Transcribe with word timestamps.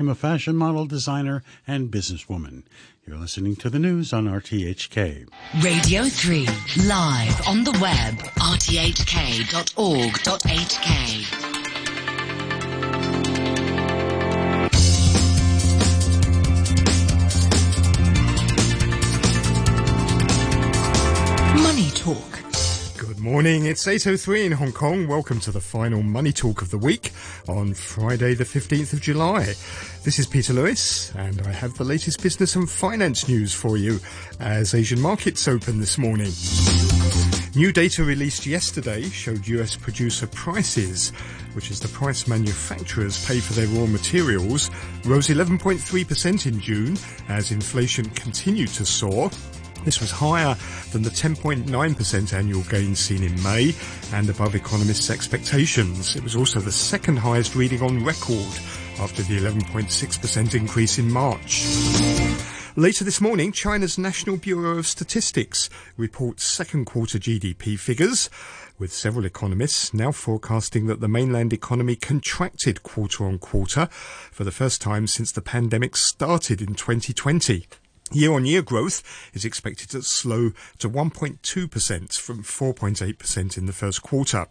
I'm 0.00 0.08
a 0.08 0.14
fashion 0.14 0.56
model, 0.56 0.86
designer, 0.86 1.42
and 1.66 1.90
businesswoman. 1.90 2.62
You're 3.06 3.18
listening 3.18 3.54
to 3.56 3.68
the 3.68 3.78
news 3.78 4.14
on 4.14 4.24
RTHK. 4.24 5.28
Radio 5.62 6.04
3, 6.04 6.46
live 6.86 7.46
on 7.46 7.64
the 7.64 7.72
web, 7.72 8.14
rthk.org.hk. 8.38 9.40
morning, 23.30 23.66
it's 23.66 23.86
8.03 23.86 24.46
in 24.46 24.52
Hong 24.52 24.72
Kong. 24.72 25.06
Welcome 25.06 25.38
to 25.40 25.52
the 25.52 25.60
final 25.60 26.02
Money 26.02 26.32
Talk 26.32 26.62
of 26.62 26.72
the 26.72 26.78
week 26.78 27.12
on 27.48 27.74
Friday 27.74 28.34
the 28.34 28.42
15th 28.42 28.92
of 28.92 29.00
July. 29.00 29.54
This 30.02 30.18
is 30.18 30.26
Peter 30.26 30.52
Lewis 30.52 31.14
and 31.14 31.40
I 31.42 31.52
have 31.52 31.74
the 31.74 31.84
latest 31.84 32.24
business 32.24 32.56
and 32.56 32.68
finance 32.68 33.28
news 33.28 33.54
for 33.54 33.76
you 33.76 34.00
as 34.40 34.74
Asian 34.74 35.00
markets 35.00 35.46
open 35.46 35.78
this 35.78 35.96
morning. 35.96 36.32
New 37.54 37.72
data 37.72 38.02
released 38.02 38.46
yesterday 38.46 39.04
showed 39.04 39.46
US 39.46 39.76
producer 39.76 40.26
prices, 40.26 41.10
which 41.52 41.70
is 41.70 41.78
the 41.78 41.88
price 41.88 42.26
manufacturers 42.26 43.24
pay 43.26 43.38
for 43.38 43.52
their 43.52 43.68
raw 43.68 43.86
materials, 43.86 44.72
rose 45.04 45.28
11.3% 45.28 46.46
in 46.46 46.58
June 46.58 46.98
as 47.28 47.52
inflation 47.52 48.06
continued 48.06 48.70
to 48.70 48.84
soar 48.84 49.30
this 49.84 50.00
was 50.00 50.10
higher 50.10 50.56
than 50.92 51.02
the 51.02 51.10
10.9% 51.10 52.32
annual 52.32 52.62
gain 52.62 52.94
seen 52.94 53.22
in 53.22 53.42
May 53.42 53.74
and 54.12 54.28
above 54.28 54.54
economists' 54.54 55.10
expectations. 55.10 56.16
It 56.16 56.22
was 56.22 56.36
also 56.36 56.60
the 56.60 56.72
second 56.72 57.18
highest 57.18 57.54
reading 57.54 57.82
on 57.82 58.04
record 58.04 58.46
after 58.98 59.22
the 59.22 59.38
11.6% 59.38 60.54
increase 60.54 60.98
in 60.98 61.10
March. 61.10 61.66
Later 62.76 63.04
this 63.04 63.20
morning, 63.20 63.50
China's 63.50 63.98
National 63.98 64.36
Bureau 64.36 64.78
of 64.78 64.86
Statistics 64.86 65.68
reports 65.96 66.44
second 66.44 66.84
quarter 66.84 67.18
GDP 67.18 67.78
figures, 67.78 68.30
with 68.78 68.92
several 68.92 69.24
economists 69.24 69.92
now 69.92 70.12
forecasting 70.12 70.86
that 70.86 71.00
the 71.00 71.08
mainland 71.08 71.52
economy 71.52 71.96
contracted 71.96 72.82
quarter 72.82 73.24
on 73.24 73.38
quarter 73.38 73.86
for 74.30 74.44
the 74.44 74.52
first 74.52 74.80
time 74.80 75.06
since 75.06 75.32
the 75.32 75.42
pandemic 75.42 75.96
started 75.96 76.60
in 76.60 76.74
2020. 76.74 77.66
Year-on-year 78.12 78.62
growth 78.62 79.02
is 79.34 79.44
expected 79.44 79.90
to 79.90 80.02
slow 80.02 80.50
to 80.78 80.90
1.2% 80.90 82.18
from 82.18 82.42
4.8% 82.42 83.58
in 83.58 83.66
the 83.66 83.72
first 83.72 84.02
quarter. 84.02 84.46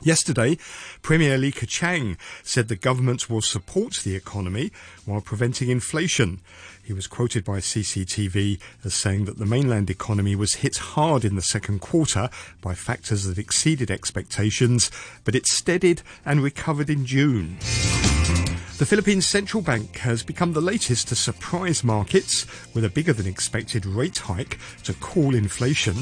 Yesterday, 0.00 0.58
Premier 1.02 1.36
Li 1.36 1.50
Keqiang 1.50 2.16
said 2.44 2.68
the 2.68 2.76
government 2.76 3.28
will 3.28 3.40
support 3.40 3.94
the 4.04 4.14
economy 4.14 4.70
while 5.06 5.20
preventing 5.20 5.70
inflation. 5.70 6.40
He 6.84 6.92
was 6.92 7.08
quoted 7.08 7.44
by 7.44 7.58
CCTV 7.58 8.60
as 8.84 8.94
saying 8.94 9.24
that 9.24 9.38
the 9.38 9.46
mainland 9.46 9.90
economy 9.90 10.36
was 10.36 10.56
hit 10.56 10.76
hard 10.76 11.24
in 11.24 11.34
the 11.34 11.42
second 11.42 11.80
quarter 11.80 12.30
by 12.60 12.74
factors 12.74 13.24
that 13.24 13.38
exceeded 13.38 13.90
expectations, 13.90 14.90
but 15.24 15.34
it 15.34 15.46
steadied 15.46 16.02
and 16.24 16.42
recovered 16.42 16.90
in 16.90 17.04
June. 17.04 17.58
The 18.78 18.86
Philippines 18.86 19.26
Central 19.26 19.60
Bank 19.60 19.96
has 19.96 20.22
become 20.22 20.52
the 20.52 20.60
latest 20.60 21.08
to 21.08 21.16
surprise 21.16 21.82
markets 21.82 22.46
with 22.74 22.84
a 22.84 22.88
bigger 22.88 23.12
than 23.12 23.26
expected 23.26 23.84
rate 23.84 24.18
hike 24.18 24.56
to 24.84 24.94
cool 25.00 25.34
inflation. 25.34 25.96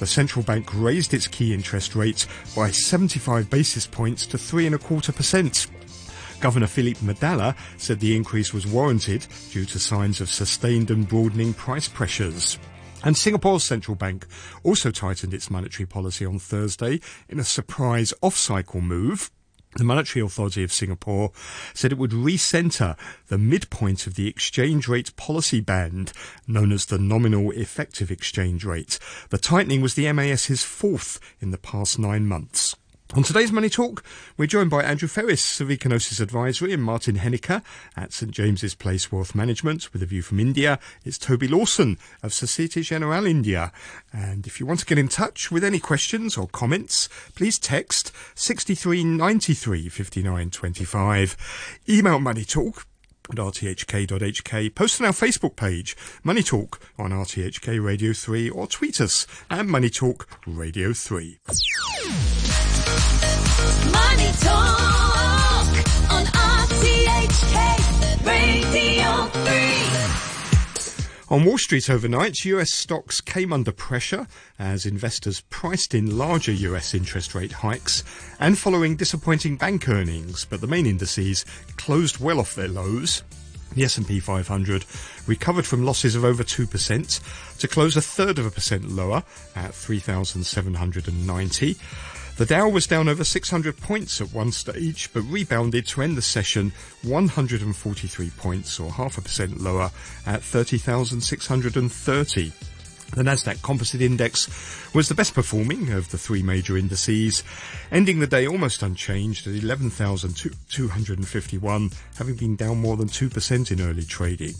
The 0.00 0.08
central 0.08 0.42
bank 0.44 0.68
raised 0.74 1.14
its 1.14 1.28
key 1.28 1.54
interest 1.54 1.94
rate 1.94 2.26
by 2.56 2.72
75 2.72 3.48
basis 3.48 3.86
points 3.86 4.26
to 4.26 4.38
three 4.38 4.66
and 4.66 4.74
a 4.74 4.78
quarter 4.78 5.12
percent. 5.12 5.68
Governor 6.40 6.66
Philip 6.66 7.00
Medalla 7.00 7.54
said 7.76 8.00
the 8.00 8.16
increase 8.16 8.52
was 8.52 8.66
warranted 8.66 9.24
due 9.52 9.64
to 9.64 9.78
signs 9.78 10.20
of 10.20 10.28
sustained 10.28 10.90
and 10.90 11.06
broadening 11.06 11.54
price 11.54 11.86
pressures. 11.86 12.58
And 13.04 13.16
Singapore's 13.16 13.62
central 13.62 13.94
bank 13.94 14.26
also 14.64 14.90
tightened 14.90 15.32
its 15.32 15.48
monetary 15.48 15.86
policy 15.86 16.26
on 16.26 16.40
Thursday 16.40 16.98
in 17.28 17.38
a 17.38 17.44
surprise 17.44 18.12
off-cycle 18.20 18.80
move. 18.80 19.30
The 19.76 19.84
Monetary 19.84 20.24
Authority 20.24 20.64
of 20.64 20.72
Singapore 20.72 21.32
said 21.74 21.92
it 21.92 21.98
would 21.98 22.12
recenter 22.12 22.96
the 23.28 23.36
midpoint 23.36 24.06
of 24.06 24.14
the 24.14 24.26
exchange 24.26 24.88
rate 24.88 25.14
policy 25.16 25.60
band, 25.60 26.14
known 26.48 26.72
as 26.72 26.86
the 26.86 26.98
nominal 26.98 27.50
effective 27.50 28.10
exchange 28.10 28.64
rate. 28.64 28.98
The 29.28 29.36
tightening 29.36 29.82
was 29.82 29.92
the 29.92 30.10
MAS's 30.10 30.62
fourth 30.62 31.20
in 31.40 31.50
the 31.50 31.58
past 31.58 31.98
nine 31.98 32.26
months. 32.26 32.74
On 33.14 33.22
today's 33.22 33.52
Money 33.52 33.70
Talk, 33.70 34.02
we're 34.36 34.46
joined 34.46 34.68
by 34.68 34.82
Andrew 34.82 35.08
Freris 35.08 35.60
of 35.60 35.68
Ecognosis 35.68 36.20
Advisory 36.20 36.72
and 36.72 36.82
Martin 36.82 37.16
Hennecke 37.16 37.62
at 37.96 38.12
St 38.12 38.32
James's 38.32 38.74
Place 38.74 39.12
Wealth 39.12 39.34
Management 39.34 39.92
with 39.92 40.02
a 40.02 40.06
view 40.06 40.22
from 40.22 40.40
India. 40.40 40.78
It's 41.04 41.16
Toby 41.16 41.46
Lawson 41.46 41.98
of 42.22 42.34
Societe 42.34 42.82
Generale 42.82 43.26
India. 43.26 43.72
And 44.12 44.46
if 44.46 44.58
you 44.58 44.66
want 44.66 44.80
to 44.80 44.86
get 44.86 44.98
in 44.98 45.08
touch 45.08 45.52
with 45.52 45.62
any 45.64 45.78
questions 45.78 46.36
or 46.36 46.48
comments, 46.48 47.08
please 47.36 47.58
text 47.58 48.12
6393 48.34 49.88
59 49.88 50.50
25. 50.50 51.80
Email 51.88 52.18
Money 52.18 52.44
Talk 52.44 52.86
at 53.30 53.36
rthk.hk. 53.36 54.74
Post 54.74 55.00
on 55.00 55.06
our 55.06 55.12
Facebook 55.12 55.56
page, 55.56 55.96
Money 56.24 56.42
Talk 56.42 56.80
on 56.98 57.12
RTHK 57.12 57.82
Radio 57.82 58.12
3, 58.12 58.50
or 58.50 58.66
tweet 58.66 59.00
us 59.00 59.26
at 59.48 59.64
Money 59.64 59.90
Talk 59.90 60.28
Radio 60.46 60.92
3. 60.92 61.38
Money 63.90 64.32
Talk 64.40 65.68
on 66.10 66.26
RTHK 66.26 67.56
Radio 68.26 69.28
3. 69.28 69.46
On 71.28 71.44
Wall 71.44 71.58
Street 71.58 71.90
overnight, 71.90 72.44
US 72.44 72.72
stocks 72.72 73.20
came 73.20 73.52
under 73.52 73.72
pressure 73.72 74.26
as 74.58 74.86
investors 74.86 75.42
priced 75.50 75.94
in 75.94 76.18
larger 76.18 76.52
US 76.52 76.94
interest 76.94 77.34
rate 77.34 77.52
hikes 77.52 78.04
and 78.38 78.58
following 78.58 78.94
disappointing 78.94 79.56
bank 79.56 79.88
earnings, 79.88 80.44
but 80.44 80.60
the 80.60 80.66
main 80.66 80.86
indices 80.86 81.44
closed 81.76 82.20
well 82.20 82.38
off 82.38 82.54
their 82.54 82.68
lows. 82.68 83.22
The 83.74 83.84
S&P 83.84 84.20
500 84.20 84.84
recovered 85.26 85.66
from 85.66 85.84
losses 85.84 86.14
of 86.14 86.24
over 86.24 86.44
2% 86.44 87.58
to 87.58 87.68
close 87.68 87.96
a 87.96 88.00
third 88.00 88.38
of 88.38 88.46
a 88.46 88.50
percent 88.50 88.90
lower 88.90 89.22
at 89.54 89.74
3,790. 89.74 91.76
The 92.36 92.44
Dow 92.44 92.68
was 92.68 92.86
down 92.86 93.08
over 93.08 93.24
600 93.24 93.80
points 93.80 94.20
at 94.20 94.34
one 94.34 94.52
stage, 94.52 95.08
but 95.14 95.22
rebounded 95.22 95.86
to 95.86 96.02
end 96.02 96.18
the 96.18 96.22
session 96.22 96.74
143 97.02 98.30
points 98.36 98.78
or 98.78 98.92
half 98.92 99.16
a 99.16 99.22
percent 99.22 99.58
lower 99.58 99.90
at 100.26 100.42
30,630. 100.42 102.52
The 103.14 103.22
Nasdaq 103.22 103.62
Composite 103.62 104.02
Index 104.02 104.94
was 104.94 105.08
the 105.08 105.14
best 105.14 105.32
performing 105.32 105.92
of 105.92 106.10
the 106.10 106.18
three 106.18 106.42
major 106.42 106.76
indices, 106.76 107.42
ending 107.90 108.18
the 108.18 108.26
day 108.26 108.46
almost 108.46 108.82
unchanged 108.82 109.46
at 109.46 109.54
11,251, 109.54 111.90
having 112.18 112.34
been 112.34 112.56
down 112.56 112.82
more 112.82 112.98
than 112.98 113.08
2% 113.08 113.70
in 113.70 113.80
early 113.80 114.04
trading. 114.04 114.52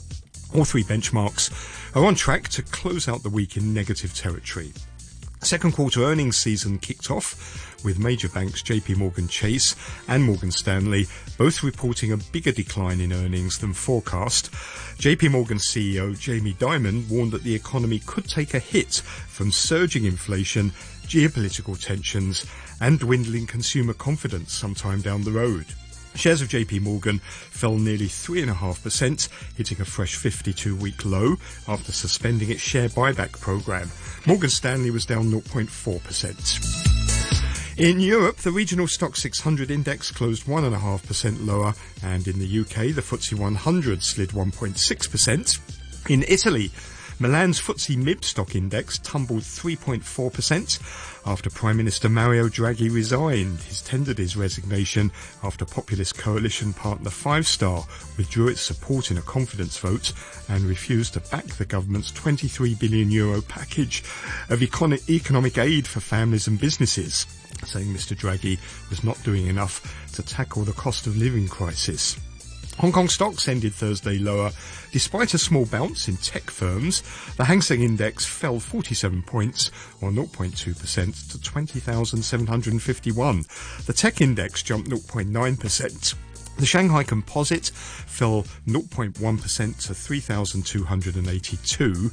All 0.54 0.64
three 0.64 0.84
benchmarks 0.84 1.50
are 1.94 2.06
on 2.06 2.14
track 2.14 2.48
to 2.48 2.62
close 2.62 3.06
out 3.06 3.22
the 3.22 3.28
week 3.28 3.58
in 3.58 3.74
negative 3.74 4.14
territory. 4.14 4.72
Second 5.46 5.74
quarter 5.74 6.02
earnings 6.02 6.36
season 6.36 6.76
kicked 6.76 7.08
off 7.08 7.84
with 7.84 8.00
major 8.00 8.28
banks 8.28 8.64
JP 8.64 8.96
Morgan 8.96 9.28
Chase 9.28 9.76
and 10.08 10.24
Morgan 10.24 10.50
Stanley 10.50 11.06
both 11.38 11.62
reporting 11.62 12.10
a 12.10 12.16
bigger 12.16 12.50
decline 12.50 13.00
in 13.00 13.12
earnings 13.12 13.58
than 13.58 13.72
forecast. 13.72 14.50
JP 14.98 15.30
Morgan 15.30 15.58
CEO 15.58 16.18
Jamie 16.18 16.54
Dimon 16.54 17.08
warned 17.08 17.30
that 17.30 17.44
the 17.44 17.54
economy 17.54 18.00
could 18.00 18.28
take 18.28 18.54
a 18.54 18.58
hit 18.58 18.94
from 18.96 19.52
surging 19.52 20.04
inflation, 20.04 20.70
geopolitical 21.06 21.80
tensions, 21.80 22.44
and 22.80 22.98
dwindling 22.98 23.46
consumer 23.46 23.94
confidence 23.94 24.52
sometime 24.52 25.00
down 25.00 25.22
the 25.22 25.30
road. 25.30 25.66
Shares 26.16 26.40
of 26.40 26.48
JP 26.48 26.80
Morgan 26.80 27.18
fell 27.18 27.76
nearly 27.76 28.06
3.5%, 28.06 29.28
hitting 29.56 29.80
a 29.80 29.84
fresh 29.84 30.16
52-week 30.16 31.04
low 31.04 31.36
after 31.68 31.92
suspending 31.92 32.50
its 32.50 32.62
share 32.62 32.88
buyback 32.88 33.38
program. 33.40 33.90
Morgan 34.26 34.50
Stanley 34.50 34.90
was 34.90 35.04
down 35.06 35.30
0.4%. 35.30 36.96
In 37.78 38.00
Europe, 38.00 38.38
the 38.38 38.50
regional 38.50 38.86
Stoxx 38.86 39.18
600 39.18 39.70
index 39.70 40.10
closed 40.10 40.46
1.5% 40.46 41.46
lower, 41.46 41.74
and 42.02 42.26
in 42.26 42.38
the 42.38 42.60
UK, 42.60 42.94
the 42.94 43.02
FTSE 43.02 43.34
100 43.38 44.02
slid 44.02 44.30
1.6%. 44.30 46.10
In 46.10 46.24
Italy, 46.26 46.70
Milan's 47.18 47.58
FTSE 47.58 47.96
MIB 47.96 48.22
stock 48.24 48.54
index 48.54 48.98
tumbled 48.98 49.40
3.4% 49.40 51.22
after 51.24 51.48
Prime 51.48 51.78
Minister 51.78 52.10
Mario 52.10 52.46
Draghi 52.46 52.92
resigned. 52.92 53.58
He's 53.60 53.80
tendered 53.80 54.18
his 54.18 54.36
resignation 54.36 55.10
after 55.42 55.64
populist 55.64 56.18
coalition 56.18 56.74
partner 56.74 57.08
Five 57.08 57.46
Star 57.46 57.86
withdrew 58.18 58.48
its 58.48 58.60
support 58.60 59.10
in 59.10 59.16
a 59.16 59.22
confidence 59.22 59.78
vote 59.78 60.12
and 60.50 60.64
refused 60.64 61.14
to 61.14 61.20
back 61.20 61.46
the 61.46 61.64
government's 61.64 62.12
23 62.12 62.74
billion 62.74 63.10
euro 63.10 63.40
package 63.40 64.00
of 64.50 64.60
econ- 64.60 65.08
economic 65.08 65.56
aid 65.56 65.86
for 65.86 66.00
families 66.00 66.46
and 66.48 66.60
businesses, 66.60 67.26
saying 67.64 67.86
Mr 67.86 68.14
Draghi 68.14 68.58
was 68.90 69.02
not 69.02 69.22
doing 69.22 69.46
enough 69.46 70.06
to 70.12 70.22
tackle 70.22 70.64
the 70.64 70.72
cost 70.74 71.06
of 71.06 71.16
living 71.16 71.48
crisis. 71.48 72.18
Hong 72.78 72.92
Kong 72.92 73.08
stocks 73.08 73.48
ended 73.48 73.72
Thursday 73.72 74.18
lower. 74.18 74.50
Despite 74.92 75.32
a 75.32 75.38
small 75.38 75.64
bounce 75.64 76.08
in 76.08 76.18
tech 76.18 76.50
firms, 76.50 77.02
the 77.36 77.44
Hang 77.44 77.62
Seng 77.62 77.82
Index 77.82 78.26
fell 78.26 78.60
47 78.60 79.22
points, 79.22 79.70
or 80.02 80.10
0.2%, 80.10 81.32
to 81.32 81.40
20,751. 81.40 83.44
The 83.86 83.92
tech 83.94 84.20
index 84.20 84.62
jumped 84.62 84.90
0.9%. 84.90 86.14
The 86.58 86.64
Shanghai 86.64 87.02
Composite 87.02 87.66
fell 87.66 88.44
0.1% 88.66 89.86
to 89.86 89.94
3,282. 89.94 92.10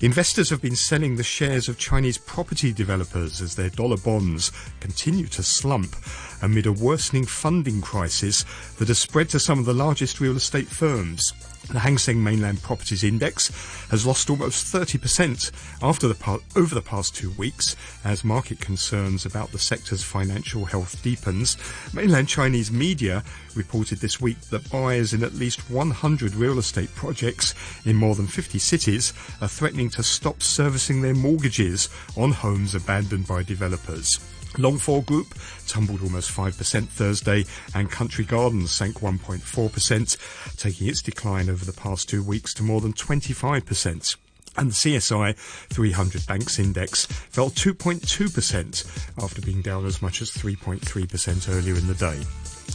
Investors 0.00 0.48
have 0.48 0.62
been 0.62 0.76
selling 0.76 1.16
the 1.16 1.22
shares 1.22 1.68
of 1.68 1.76
Chinese 1.76 2.16
property 2.16 2.72
developers 2.72 3.42
as 3.42 3.54
their 3.54 3.68
dollar 3.68 3.98
bonds 3.98 4.50
continue 4.80 5.26
to 5.26 5.42
slump 5.42 5.94
amid 6.40 6.64
a 6.64 6.72
worsening 6.72 7.26
funding 7.26 7.82
crisis 7.82 8.46
that 8.78 8.88
has 8.88 8.98
spread 8.98 9.28
to 9.28 9.38
some 9.38 9.58
of 9.58 9.66
the 9.66 9.74
largest 9.74 10.20
real 10.20 10.36
estate 10.36 10.68
firms. 10.68 11.34
The 11.70 11.78
Hang 11.78 11.96
Seng 11.96 12.22
Mainland 12.22 12.60
Properties 12.62 13.04
Index 13.04 13.48
has 13.88 14.04
lost 14.04 14.28
almost 14.28 14.66
30% 14.74 15.50
after 15.80 16.08
the 16.08 16.14
pa- 16.14 16.40
over 16.56 16.74
the 16.74 16.82
past 16.82 17.14
two 17.14 17.30
weeks 17.30 17.76
as 18.04 18.24
market 18.24 18.60
concerns 18.60 19.24
about 19.24 19.52
the 19.52 19.58
sector's 19.58 20.02
financial 20.02 20.64
health 20.64 21.00
deepens. 21.02 21.56
Mainland 21.94 22.28
Chinese 22.28 22.70
media 22.72 23.22
reported 23.54 23.98
this 23.98 24.20
week 24.20 24.40
that 24.50 24.70
buyers 24.70 25.14
in 25.14 25.22
at 25.22 25.34
least 25.34 25.70
100 25.70 26.34
real 26.34 26.58
estate 26.58 26.94
projects 26.94 27.54
in 27.86 27.96
more 27.96 28.16
than 28.16 28.26
50 28.26 28.58
cities 28.58 29.12
are 29.40 29.48
threatening 29.48 29.88
to 29.90 30.02
stop 30.02 30.42
servicing 30.42 31.00
their 31.00 31.14
mortgages 31.14 31.88
on 32.16 32.32
homes 32.32 32.74
abandoned 32.74 33.26
by 33.26 33.42
developers. 33.42 34.18
Longfor 34.54 35.04
Group 35.04 35.34
tumbled 35.66 36.02
almost 36.02 36.30
5% 36.30 36.86
Thursday, 36.88 37.44
and 37.74 37.90
Country 37.90 38.24
Gardens 38.24 38.70
sank 38.70 39.00
1.4%, 39.00 40.56
taking 40.56 40.88
its 40.88 41.02
decline 41.02 41.48
over 41.48 41.64
the 41.64 41.72
past 41.72 42.08
two 42.08 42.22
weeks 42.22 42.52
to 42.54 42.62
more 42.62 42.80
than 42.80 42.92
25%. 42.92 44.16
And 44.58 44.70
the 44.70 44.74
CSI 44.74 45.36
300 45.36 46.26
Banks 46.26 46.58
Index 46.58 47.06
fell 47.06 47.48
2.2% 47.50 49.22
after 49.22 49.40
being 49.40 49.62
down 49.62 49.86
as 49.86 50.02
much 50.02 50.20
as 50.20 50.30
3.3% 50.30 51.48
earlier 51.48 51.74
in 51.74 51.86
the 51.86 51.94
day. 51.94 52.20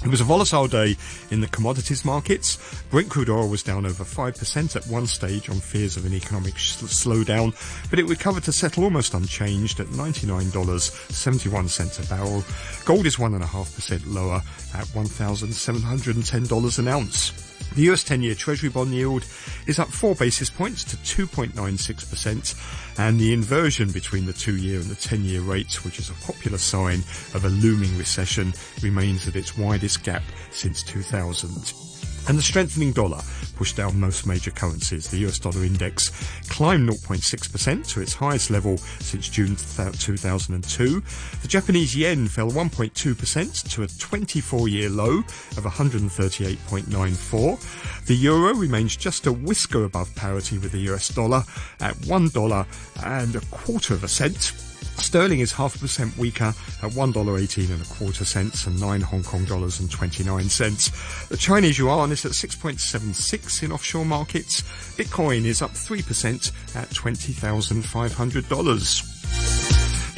It 0.04 0.10
was 0.10 0.22
a 0.22 0.26
volatile 0.26 0.68
day 0.68 0.96
in 1.32 1.42
the 1.42 1.48
commodities 1.48 2.06
markets. 2.06 2.60
Brent 2.90 3.10
crude 3.10 3.30
oil 3.30 3.50
was 3.50 3.64
down 3.64 3.86
over 3.86 4.04
5% 4.04 4.76
at 4.76 4.86
one 4.88 5.08
stage 5.08 5.50
on 5.50 5.60
fears 5.60 5.98
of 5.98 6.06
an 6.06 6.14
economic 6.14 6.56
sh- 6.58 6.76
slowdown, 6.78 7.56
but 7.90 7.98
it 8.00 8.06
recovered 8.06 8.44
to 8.44 8.52
settle 8.52 8.84
almost 8.84 9.16
unchanged 9.16 9.80
at 9.80 9.88
$99.71 9.88 12.00
a 12.00 12.04
barrel. 12.08 12.44
Gold 12.86 13.06
is 13.06 13.18
1.5% 13.18 14.14
lower 14.14 14.42
at 14.76 14.86
$1,710 14.88 16.80
an 16.80 16.88
ounce. 16.88 17.47
The 17.76 17.92
US 17.92 18.04
10 18.04 18.22
year 18.22 18.36
Treasury 18.36 18.70
bond 18.70 18.94
yield 18.94 19.26
is 19.68 19.80
up 19.80 19.90
4 19.90 20.16
basis 20.16 20.50
points 20.50 20.84
to 20.86 20.98
2.96%, 20.98 23.00
and 23.00 23.20
the 23.20 23.34
inversion 23.34 23.92
between 23.92 24.26
the 24.26 24.34
2 24.34 24.58
year 24.58 24.80
and 24.80 24.90
the 24.90 24.96
10 24.96 25.24
year 25.24 25.42
rates, 25.42 25.86
which 25.86 26.00
is 26.00 26.10
a 26.10 26.26
popular 26.26 26.58
sign 26.58 27.00
of 27.34 27.46
a 27.46 27.50
looming 27.50 27.96
recession, 27.98 28.54
remains 28.82 29.28
at 29.28 29.36
its 29.36 29.58
widest 29.58 30.04
gap 30.04 30.24
since 30.52 30.84
2000. 30.84 31.97
And 32.28 32.38
the 32.38 32.42
strengthening 32.42 32.92
dollar 32.92 33.22
pushed 33.56 33.78
down 33.78 33.98
most 34.00 34.28
major 34.28 34.52
currencies. 34.52 35.10
The 35.10 35.26
US 35.28 35.40
dollar 35.40 35.64
index 35.64 36.12
climbed 36.50 36.90
0.6% 36.90 37.88
to 37.88 38.02
its 38.02 38.14
highest 38.14 38.52
level 38.52 38.78
since 38.78 39.30
June 39.30 39.56
2002. 39.56 41.04
The 41.42 41.48
Japanese 41.48 41.96
yen 41.96 42.28
fell 42.28 42.52
1.2% 42.52 43.72
to 43.72 43.84
a 43.84 43.88
24 43.88 44.68
year 44.68 44.90
low 44.90 45.20
of 45.20 45.64
138.94. 45.64 48.06
The 48.06 48.16
euro 48.16 48.54
remains 48.54 48.98
just 48.98 49.26
a 49.26 49.32
whisker 49.32 49.86
above 49.86 50.14
parity 50.16 50.58
with 50.58 50.74
the 50.74 50.92
US 50.92 51.08
dollar 51.10 51.44
at 51.80 51.96
$1 51.96 52.66
and 53.06 53.36
a 53.36 53.42
quarter 53.52 53.94
of 53.94 54.04
a 54.04 54.08
cent. 54.08 54.52
Sterling 55.00 55.40
is 55.40 55.52
half 55.52 55.76
a 55.76 55.80
percent 55.80 56.16
weaker 56.18 56.54
at 56.84 56.92
$1.18 56.92 57.72
and 57.72 57.82
a 57.82 57.86
quarter 57.86 58.26
cents 58.26 58.68
and 58.68 58.80
9 58.80 59.02
Hong 59.02 59.24
Kong 59.24 59.46
dollars 59.46 59.80
and 59.80 59.90
29 59.90 60.50
cents. 60.50 60.92
The 61.28 61.38
Chinese 61.38 61.78
yuan 61.78 62.12
is 62.12 62.26
at 62.26 62.34
6.76 62.34 63.64
in 63.64 63.72
offshore 63.72 64.06
markets. 64.06 64.64
Bitcoin 64.98 65.46
is 65.46 65.62
up 65.62 65.72
3% 65.72 66.52
at 66.76 66.90
$20,500. 66.90 69.47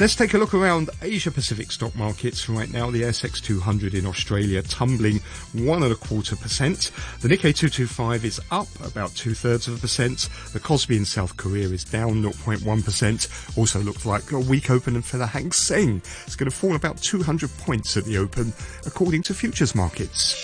Let's 0.00 0.16
take 0.16 0.32
a 0.32 0.38
look 0.38 0.54
around 0.54 0.88
Asia 1.02 1.30
Pacific 1.30 1.70
stock 1.70 1.94
markets 1.94 2.48
right 2.48 2.72
now. 2.72 2.90
The 2.90 3.02
ASX 3.02 3.38
200 3.42 3.92
in 3.92 4.06
Australia 4.06 4.62
tumbling 4.62 5.20
one 5.52 5.82
and 5.82 5.92
a 5.92 5.94
quarter 5.94 6.36
percent. 6.36 6.90
The 7.20 7.28
Nikkei 7.28 7.54
225 7.54 8.24
is 8.24 8.40
up 8.50 8.66
about 8.82 9.14
two 9.14 9.34
thirds 9.34 9.68
of 9.68 9.76
a 9.76 9.78
percent. 9.78 10.30
The 10.54 10.58
Kospi 10.58 10.96
in 10.96 11.04
South 11.04 11.36
Korea 11.36 11.68
is 11.68 11.84
down 11.84 12.22
0.1 12.22 12.82
percent. 12.82 13.28
Also 13.58 13.78
looks 13.80 14.06
like 14.06 14.32
a 14.32 14.40
weak 14.40 14.70
opening 14.70 15.02
for 15.02 15.18
the 15.18 15.26
Hang 15.26 15.52
Seng. 15.52 16.00
It's 16.24 16.34
going 16.34 16.50
to 16.50 16.56
fall 16.56 16.76
about 16.76 16.96
200 17.02 17.50
points 17.58 17.98
at 17.98 18.06
the 18.06 18.16
open, 18.16 18.54
according 18.86 19.20
to 19.24 19.34
futures 19.34 19.74
markets. 19.74 20.34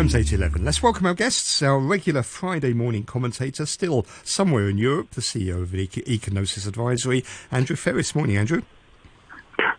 Times 0.00 0.14
8.11. 0.14 0.64
Let's 0.64 0.82
welcome 0.82 1.04
our 1.04 1.12
guests. 1.12 1.60
Our 1.62 1.78
regular 1.78 2.22
Friday 2.22 2.72
morning 2.72 3.02
commentator, 3.02 3.66
still 3.66 4.06
somewhere 4.24 4.66
in 4.66 4.78
Europe, 4.78 5.10
the 5.10 5.20
CEO 5.20 5.60
of 5.60 5.74
Eco- 5.74 6.00
Ecognosis 6.00 6.66
Advisory, 6.66 7.22
Andrew 7.52 7.76
Freris. 7.76 8.14
Morning, 8.14 8.38
Andrew. 8.38 8.62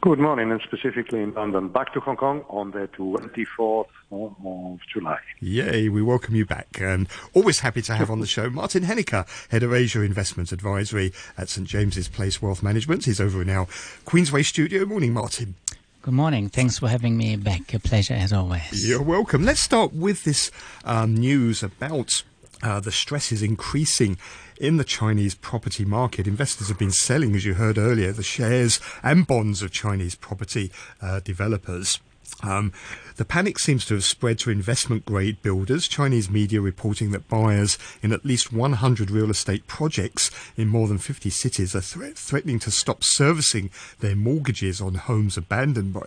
Good 0.02 0.20
morning, 0.20 0.52
and 0.52 0.62
specifically 0.62 1.24
in 1.24 1.34
London. 1.34 1.70
Back 1.70 1.92
to 1.94 2.00
Hong 2.02 2.18
Kong 2.18 2.46
on 2.50 2.70
the 2.70 2.88
24th 2.90 3.88
of 4.12 4.80
July. 4.94 5.18
Yay, 5.40 5.90
we 5.90 6.04
welcome 6.04 6.36
you 6.36 6.46
back. 6.46 6.68
And 6.80 7.08
always 7.34 7.62
happy 7.62 7.82
to 7.82 7.96
have 7.96 8.12
on 8.12 8.20
the 8.20 8.28
show 8.28 8.48
Martin 8.52 8.84
Hennecke, 8.84 9.28
Head 9.50 9.64
of 9.64 9.74
Asia 9.74 10.02
Investment 10.02 10.52
Advisory 10.52 11.14
at 11.36 11.50
St 11.50 11.68
James's 11.68 12.08
Place 12.08 12.44
Wealth 12.44 12.62
Management. 12.62 13.06
He's 13.06 13.20
over 13.20 13.42
in 13.42 13.50
our 13.50 13.66
Queensway 14.06 14.46
studio. 14.46 14.86
Morning, 14.86 15.14
Martin. 15.14 15.56
Good 16.04 16.16
morning. 16.16 16.50
Thanks 16.50 16.80
for 16.80 16.88
having 16.88 17.16
me 17.16 17.36
back. 17.36 17.76
A 17.76 17.80
pleasure 17.80 18.16
as 18.16 18.34
always. 18.34 18.90
You're 18.90 19.04
welcome. 19.04 19.46
Let's 19.46 19.62
start 19.62 19.94
with 19.94 20.24
this 20.24 20.50
um, 20.84 21.14
news 21.14 21.62
about 21.62 22.24
uh, 22.64 22.80
the 22.80 22.92
stresses 22.92 23.44
increasing 23.44 24.18
in 24.60 24.78
the 24.78 24.84
Chinese 24.84 25.36
property 25.36 25.86
market. 25.86 26.26
Investors 26.26 26.70
have 26.70 26.80
been 26.80 26.90
selling, 26.90 27.36
as 27.36 27.46
you 27.46 27.54
heard 27.54 27.78
earlier, 27.78 28.12
the 28.12 28.24
shares 28.24 28.80
and 29.04 29.28
bonds 29.28 29.62
of 29.62 29.70
Chinese 29.70 30.16
property 30.16 30.72
uh, 31.04 31.20
developers. 31.20 32.00
Um, 32.44 32.74
the 33.18 33.26
panic 33.26 33.60
seems 33.60 33.86
to 33.86 33.94
have 33.96 34.04
spread 34.04 34.40
to 34.40 34.50
investment 34.50 35.06
grade 35.06 35.42
builders. 35.42 35.88
Chinese 35.88 36.30
media 36.30 36.62
reporting 36.62 37.12
that 37.12 37.28
buyers 37.28 37.78
in 38.02 38.12
at 38.12 38.26
least 38.26 38.52
100 38.52 39.12
real 39.12 39.30
estate 39.30 39.68
projects 39.68 40.32
in 40.58 40.68
more 40.68 40.88
than 40.88 40.98
50 40.98 41.30
cities 41.30 41.76
are 41.76 41.82
thre- 41.82 42.16
threatening 42.16 42.60
to 42.60 42.72
stop 42.72 43.04
servicing 43.04 43.70
their 44.00 44.16
mortgages 44.16 44.82
on 44.82 44.96
homes 44.96 45.38
abandoned 45.38 45.94
by 45.94 46.02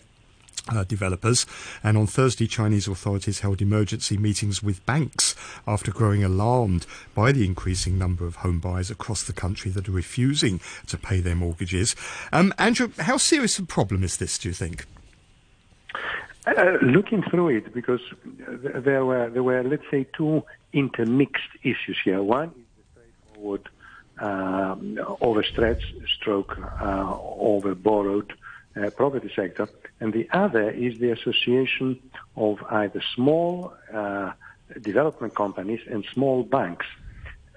uh, 0.72 0.84
developers. 0.84 1.46
And 1.82 1.96
on 1.96 2.06
Thursday, 2.06 2.46
Chinese 2.46 2.88
authorities 2.88 3.40
held 3.40 3.60
emergency 3.60 4.16
meetings 4.16 4.62
with 4.62 4.84
banks 4.86 5.34
after 5.66 5.90
growing 5.90 6.24
alarmed 6.24 6.86
by 7.14 7.32
the 7.32 7.44
increasing 7.44 7.98
number 7.98 8.26
of 8.26 8.36
home 8.36 8.60
buyers 8.60 8.90
across 8.90 9.22
the 9.22 9.32
country 9.32 9.70
that 9.72 9.88
are 9.88 9.92
refusing 9.92 10.60
to 10.86 10.96
pay 10.96 11.20
their 11.20 11.34
mortgages. 11.34 11.94
Um, 12.32 12.54
Andrew, 12.58 12.90
how 12.98 13.18
serious 13.18 13.58
a 13.58 13.62
problem 13.62 14.02
is 14.02 14.16
this, 14.16 14.38
do 14.38 14.48
you 14.48 14.54
think? 14.54 14.86
Uh, 16.46 16.76
looking 16.82 17.22
through 17.22 17.48
it, 17.48 17.72
because 17.72 18.02
there 18.36 19.04
were, 19.04 19.30
there 19.30 19.42
were, 19.42 19.62
let's 19.62 19.88
say, 19.90 20.06
two 20.14 20.42
intermixed 20.74 21.48
issues 21.62 21.98
here. 22.04 22.22
One 22.22 22.48
is 22.48 22.54
the 22.76 22.82
straightforward 22.92 23.68
um, 24.18 24.98
overstretched 25.22 25.94
stroke 26.16 26.58
uh, 26.58 27.16
overborrowed 27.16 28.32
uh, 28.76 28.90
property 28.90 29.30
sector, 29.34 29.68
and 30.00 30.12
the 30.12 30.28
other 30.32 30.70
is 30.70 30.98
the 30.98 31.12
association 31.12 31.98
of 32.36 32.62
either 32.70 33.02
small 33.14 33.72
uh, 33.92 34.32
development 34.82 35.34
companies 35.34 35.80
and 35.90 36.04
small 36.12 36.42
banks 36.42 36.86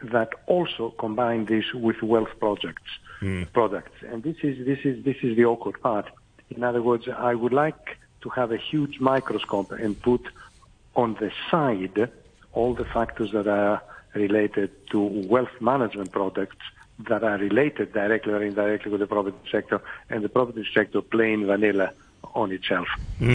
that 0.02 0.30
also 0.46 0.92
combine 0.92 1.46
this 1.46 1.66
with 1.74 2.02
wealth 2.02 2.30
projects 2.40 2.90
products. 3.52 3.96
And 4.04 4.24
this 4.24 4.38
is 4.44 4.66
this 4.66 4.80
is 4.86 5.04
this 5.04 5.18
is 5.24 5.36
the 5.36 5.46
awkward 5.46 5.82
part. 5.82 6.06
In 6.52 6.64
other 6.64 6.82
words, 6.82 7.08
I 7.10 7.34
would 7.34 7.52
like 7.52 7.98
to 8.22 8.30
have 8.30 8.52
a 8.52 8.58
huge 8.58 9.00
microscope 9.00 9.72
and 9.72 10.02
put 10.02 10.22
on 10.96 11.16
the 11.16 11.32
side 11.50 12.10
all 12.54 12.74
the 12.74 12.86
factors 12.86 13.32
that 13.32 13.48
are 13.48 13.82
related 14.16 14.72
to 14.90 15.00
wealth 15.02 15.56
management 15.62 16.12
products 16.12 16.58
that 17.08 17.24
are 17.24 17.38
related 17.38 17.94
directly 17.94 18.34
or 18.34 18.42
indirectly 18.42 18.92
with 18.92 19.00
the 19.00 19.08
property 19.08 19.38
sector 19.52 19.82
and 20.10 20.24
the 20.24 20.30
property 20.30 20.66
sector 20.74 21.02
plain 21.02 21.46
vanilla 21.46 21.92
on 22.34 22.52
itself. 22.52 22.88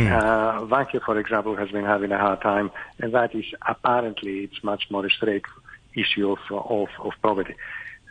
Uh, 0.08 0.60
Vanke, 0.66 1.00
for 1.02 1.18
example, 1.18 1.56
has 1.56 1.70
been 1.70 1.84
having 1.84 2.12
a 2.12 2.18
hard 2.18 2.40
time, 2.40 2.70
and 2.98 3.12
that 3.14 3.34
is 3.34 3.44
apparently 3.66 4.40
it's 4.44 4.62
much 4.64 4.90
more 4.90 5.06
a 5.06 5.10
straight 5.10 5.44
issue 5.94 6.32
of, 6.32 6.38
of, 6.50 6.88
of 6.98 7.12
property. 7.20 7.54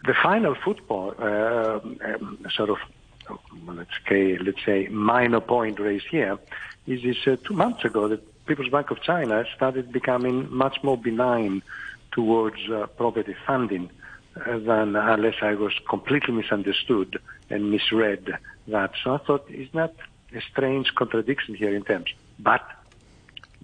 The 0.05 0.13
final 0.13 0.55
football, 0.55 1.13
uh, 1.19 1.79
um, 1.83 2.45
sort 2.55 2.69
of, 2.69 2.77
let's 3.67 3.91
say, 4.07 4.37
let's 4.37 4.63
say, 4.65 4.87
minor 4.87 5.39
point 5.39 5.79
raised 5.79 6.07
here 6.07 6.37
is 6.87 7.03
this 7.03 7.17
uh, 7.27 7.35
two 7.43 7.53
months 7.53 7.85
ago 7.85 8.07
the 8.07 8.17
People's 8.45 8.69
Bank 8.69 8.91
of 8.91 9.01
China 9.01 9.45
started 9.55 9.91
becoming 9.91 10.51
much 10.53 10.83
more 10.83 10.97
benign 10.97 11.61
towards 12.11 12.57
uh, 12.69 12.87
property 12.87 13.35
funding 13.45 13.89
uh, 14.35 14.57
than 14.59 14.95
unless 14.95 15.35
I 15.41 15.53
was 15.53 15.73
completely 15.87 16.33
misunderstood 16.33 17.19
and 17.49 17.71
misread 17.71 18.33
that. 18.67 18.91
So 19.03 19.15
I 19.15 19.17
thought, 19.19 19.49
is 19.49 19.69
that 19.73 19.95
a 20.33 20.41
strange 20.41 20.93
contradiction 20.95 21.55
here 21.55 21.75
in 21.75 21.83
terms? 21.83 22.13
But 22.39 22.65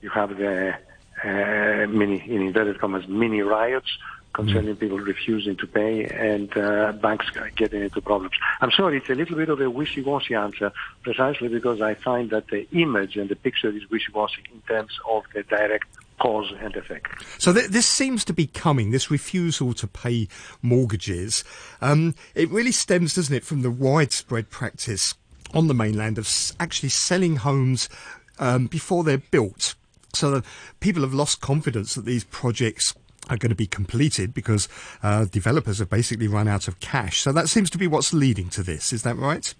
you 0.01 0.09
have 0.09 0.37
the 0.37 0.75
uh, 1.23 1.87
mini, 1.87 2.21
in 2.29 2.41
inverted 2.43 2.79
commas, 2.79 3.07
mini 3.07 3.41
riots 3.41 3.97
concerning 4.37 4.75
people 4.75 4.99
refusing 4.99 5.55
to 5.57 5.65
pay 5.65 6.05
and 6.05 6.55
uh, 6.55 6.91
banks 6.91 7.25
getting 7.55 7.81
into 7.81 7.99
problems. 7.99 8.35
I'm 8.61 8.69
sorry, 8.71 8.97
it's 8.97 9.09
a 9.09 9.15
little 9.15 9.35
bit 9.35 9.49
of 9.49 9.59
a 9.59 9.67
wishy-washy 9.67 10.35
answer, 10.35 10.71
precisely 11.01 11.47
because 11.47 11.81
I 11.81 11.95
find 11.95 12.29
that 12.29 12.45
the 12.49 12.67
image 12.71 13.17
and 13.17 13.27
the 13.29 13.35
picture 13.35 13.69
is 13.69 13.89
wishy-washy 13.89 14.43
in 14.53 14.61
terms 14.61 14.93
of 15.09 15.23
the 15.33 15.41
direct 15.41 15.87
cause 16.19 16.53
and 16.59 16.75
effect. 16.75 17.07
So 17.39 17.51
th- 17.51 17.69
this 17.69 17.87
seems 17.87 18.23
to 18.25 18.33
be 18.33 18.45
coming, 18.45 18.91
this 18.91 19.09
refusal 19.09 19.73
to 19.73 19.87
pay 19.87 20.27
mortgages. 20.61 21.43
Um, 21.81 22.13
it 22.35 22.49
really 22.51 22.71
stems, 22.71 23.15
doesn't 23.15 23.35
it, 23.35 23.43
from 23.43 23.63
the 23.63 23.71
widespread 23.71 24.51
practice 24.51 25.15
on 25.55 25.65
the 25.67 25.73
mainland 25.73 26.19
of 26.19 26.25
s- 26.25 26.53
actually 26.59 26.89
selling 26.89 27.37
homes 27.37 27.89
um, 28.37 28.67
before 28.67 29.03
they're 29.03 29.17
built. 29.17 29.73
So 30.13 30.43
people 30.79 31.01
have 31.01 31.13
lost 31.13 31.41
confidence 31.41 31.95
that 31.95 32.05
these 32.05 32.23
projects 32.23 32.93
are 33.29 33.37
going 33.37 33.49
to 33.49 33.55
be 33.55 33.67
completed 33.67 34.33
because 34.33 34.67
uh, 35.03 35.25
developers 35.25 35.79
have 35.79 35.89
basically 35.89 36.27
run 36.27 36.47
out 36.47 36.67
of 36.67 36.79
cash. 36.79 37.21
So 37.21 37.31
that 37.31 37.49
seems 37.49 37.69
to 37.71 37.77
be 37.77 37.87
what's 37.87 38.13
leading 38.13 38.49
to 38.49 38.63
this. 38.63 38.93
Is 38.93 39.03
that 39.03 39.15
right? 39.17 39.53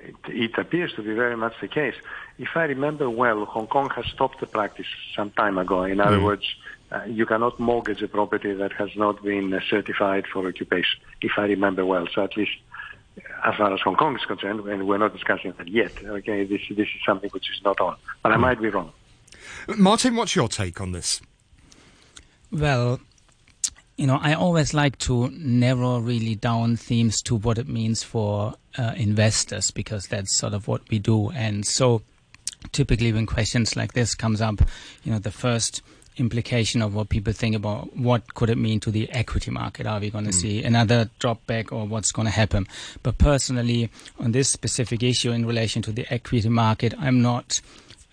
It, 0.00 0.16
it 0.26 0.58
appears 0.58 0.92
to 0.94 1.02
be 1.02 1.14
very 1.14 1.36
much 1.36 1.54
the 1.60 1.68
case. 1.68 1.94
If 2.38 2.50
I 2.56 2.64
remember 2.64 3.08
well, 3.08 3.44
Hong 3.44 3.66
Kong 3.66 3.90
has 3.90 4.06
stopped 4.06 4.40
the 4.40 4.46
practice 4.46 4.86
some 5.14 5.30
time 5.30 5.58
ago. 5.58 5.84
In 5.84 6.00
other 6.00 6.20
words, 6.20 6.44
uh, 6.90 7.04
you 7.06 7.24
cannot 7.24 7.58
mortgage 7.60 8.02
a 8.02 8.08
property 8.08 8.52
that 8.52 8.72
has 8.72 8.90
not 8.96 9.22
been 9.22 9.52
uh, 9.54 9.60
certified 9.68 10.26
for 10.26 10.46
occupation, 10.48 11.00
if 11.20 11.32
I 11.36 11.44
remember 11.44 11.86
well. 11.86 12.06
So 12.14 12.24
at 12.24 12.36
least 12.36 12.52
as 13.44 13.54
far 13.56 13.72
as 13.72 13.80
Hong 13.80 13.96
Kong 13.96 14.16
is 14.16 14.24
concerned, 14.24 14.60
and 14.60 14.86
we're 14.86 14.98
not 14.98 15.12
discussing 15.12 15.52
that 15.58 15.68
yet, 15.68 15.92
okay, 16.04 16.44
this, 16.44 16.62
this 16.70 16.88
is 16.88 17.00
something 17.04 17.30
which 17.30 17.50
is 17.50 17.62
not 17.64 17.80
on. 17.80 17.96
But 18.22 18.32
I 18.32 18.36
might 18.36 18.60
be 18.60 18.68
wrong. 18.68 18.92
Martin, 19.76 20.16
what's 20.16 20.34
your 20.34 20.48
take 20.48 20.80
on 20.80 20.92
this? 20.92 21.20
Well, 22.52 23.00
you 23.96 24.06
know, 24.06 24.18
I 24.20 24.34
always 24.34 24.74
like 24.74 24.98
to 25.00 25.30
narrow 25.30 25.98
really 25.98 26.34
down 26.34 26.76
themes 26.76 27.22
to 27.22 27.34
what 27.34 27.56
it 27.56 27.66
means 27.66 28.02
for 28.02 28.54
uh, 28.78 28.92
investors 28.96 29.70
because 29.70 30.06
that's 30.06 30.36
sort 30.36 30.52
of 30.52 30.68
what 30.68 30.82
we 30.90 30.98
do. 30.98 31.30
And 31.30 31.64
so, 31.64 32.02
typically, 32.72 33.12
when 33.12 33.26
questions 33.26 33.74
like 33.74 33.94
this 33.94 34.14
comes 34.14 34.40
up, 34.40 34.60
you 35.02 35.12
know, 35.12 35.18
the 35.18 35.30
first 35.30 35.82
implication 36.18 36.82
of 36.82 36.94
what 36.94 37.08
people 37.08 37.32
think 37.32 37.56
about 37.56 37.96
what 37.96 38.34
could 38.34 38.50
it 38.50 38.58
mean 38.58 38.78
to 38.80 38.90
the 38.90 39.10
equity 39.12 39.50
market. 39.50 39.86
Are 39.86 39.98
we 39.98 40.10
going 40.10 40.26
to 40.26 40.32
see 40.32 40.62
another 40.62 41.08
drop 41.18 41.46
back 41.46 41.72
or 41.72 41.86
what's 41.86 42.12
going 42.12 42.26
to 42.26 42.32
happen? 42.32 42.66
But 43.02 43.16
personally 43.16 43.88
on 44.18 44.32
this 44.32 44.50
specific 44.50 45.02
issue 45.02 45.32
in 45.32 45.46
relation 45.46 45.80
to 45.82 45.92
the 45.92 46.06
equity 46.12 46.48
market 46.48 46.94
i'm 46.98 47.22
not 47.22 47.60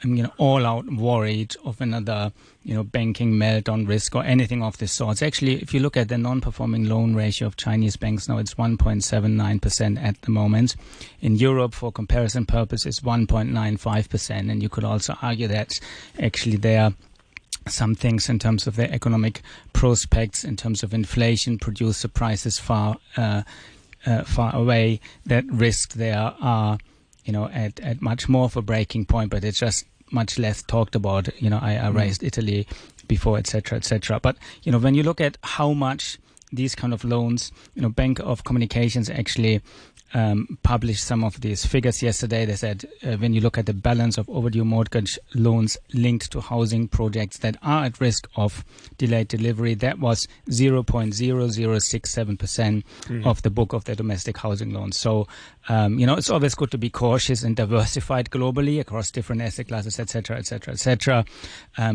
you 0.04 0.24
know 0.24 0.32
all 0.38 0.66
out 0.66 0.86
worried 0.86 1.56
of 1.66 1.82
another 1.82 2.32
you 2.64 2.74
know 2.74 2.84
banking 2.84 3.34
meltdown 3.34 3.88
risk 3.88 4.16
or 4.16 4.24
anything 4.24 4.64
of 4.64 4.78
this 4.78 4.94
sort. 4.94 5.22
Actually, 5.22 5.62
if 5.62 5.74
you 5.74 5.80
look 5.80 5.98
at 5.98 6.08
the 6.08 6.18
non-performing 6.18 6.88
loan 6.88 7.16
ratio 7.16 7.48
of 7.48 7.58
Chinese 7.58 7.98
banks 7.98 8.28
now, 8.30 8.38
it's 8.38 8.54
1.79 8.56 9.62
percent 9.62 9.98
at 9.98 10.22
the 10.22 10.32
moment. 10.32 10.76
In 11.22 11.36
Europe, 11.36 11.74
for 11.74 11.92
comparison 11.92 12.46
purposes, 12.46 13.02
1.95 13.02 14.10
percent, 14.10 14.50
and 14.50 14.64
you 14.64 14.70
could 14.70 14.84
also 14.84 15.16
argue 15.22 15.48
that 15.48 15.80
actually 16.20 16.58
there 16.58 16.84
are 16.84 16.94
some 17.68 17.94
things 17.94 18.30
in 18.30 18.40
terms 18.40 18.68
of 18.68 18.76
their 18.76 18.92
economic 18.92 19.42
prospects, 19.74 20.44
in 20.44 20.56
terms 20.56 20.82
of 20.82 20.94
inflation, 20.94 21.58
producer 21.58 22.08
prices 22.08 22.58
far 22.58 22.98
uh, 23.18 23.44
uh, 24.06 24.24
far 24.24 24.56
away. 24.56 25.00
That 25.26 25.46
risk 25.52 25.94
there 25.94 26.34
are 26.40 26.78
you 27.26 27.34
know, 27.34 27.46
at, 27.48 27.80
at 27.80 28.02
much 28.02 28.30
more 28.30 28.46
of 28.46 28.56
a 28.56 28.62
breaking 28.62 29.06
point, 29.06 29.30
but 29.30 29.44
it's 29.44 29.60
just 29.60 29.86
much 30.12 30.40
less 30.40 30.64
talked 30.64 30.96
about. 30.96 31.30
You 31.42 31.50
know, 31.50 31.60
I, 31.62 31.74
I 31.74 31.90
mm. 31.90 31.96
raised 31.96 32.24
Italy 32.24 32.68
before, 33.08 33.38
etc., 33.38 33.78
etc. 33.78 34.20
But 34.20 34.38
you 34.64 34.72
know, 34.72 34.80
when 34.80 34.96
you 34.96 35.04
look 35.04 35.22
at 35.22 35.38
how 35.44 35.74
much 35.74 36.18
these 36.52 36.76
kind 36.76 36.94
of 36.94 37.04
loans, 37.04 37.52
you 37.76 37.82
know, 37.82 37.90
Bank 37.90 38.20
of 38.20 38.44
Communications 38.44 39.10
actually 39.10 39.62
um, 40.14 40.58
published 40.64 41.04
some 41.04 41.24
of 41.24 41.42
these 41.42 41.66
figures 41.66 42.02
yesterday. 42.02 42.46
They 42.46 42.56
said 42.56 42.88
uh, 43.04 43.18
when 43.18 43.34
you 43.34 43.42
look 43.42 43.58
at 43.58 43.66
the 43.66 43.74
balance 43.74 44.18
of 44.18 44.30
overdue 44.30 44.64
mortgage 44.66 45.20
loans 45.36 45.78
linked 45.94 46.32
to 46.32 46.42
housing 46.42 46.88
projects 46.88 47.40
that 47.40 47.58
are 47.62 47.86
at 47.86 48.00
risk 48.00 48.30
of 48.36 48.64
delayed 48.98 49.28
delivery, 49.28 49.74
that 49.76 50.00
was 50.00 50.28
0.0067% 50.50 52.84
of 53.26 53.42
the 53.42 53.50
book 53.50 53.74
of 53.74 53.86
the 53.86 53.96
domestic 53.96 54.38
housing 54.38 54.74
loans. 54.74 54.98
So, 54.98 55.28
um, 55.68 56.00
you 56.00 56.06
know, 56.06 56.16
it's 56.16 56.30
always 56.30 56.56
good 56.56 56.72
to 56.72 56.78
be 56.78 56.90
cautious 56.90 57.44
and 57.44 57.56
diversified 57.56 58.30
globally 58.30 58.80
across 58.80 59.12
different 59.12 59.42
asset 59.42 59.68
classes, 59.68 60.00
etc., 60.00 60.38
etc., 60.38 60.74
etc. 60.74 61.26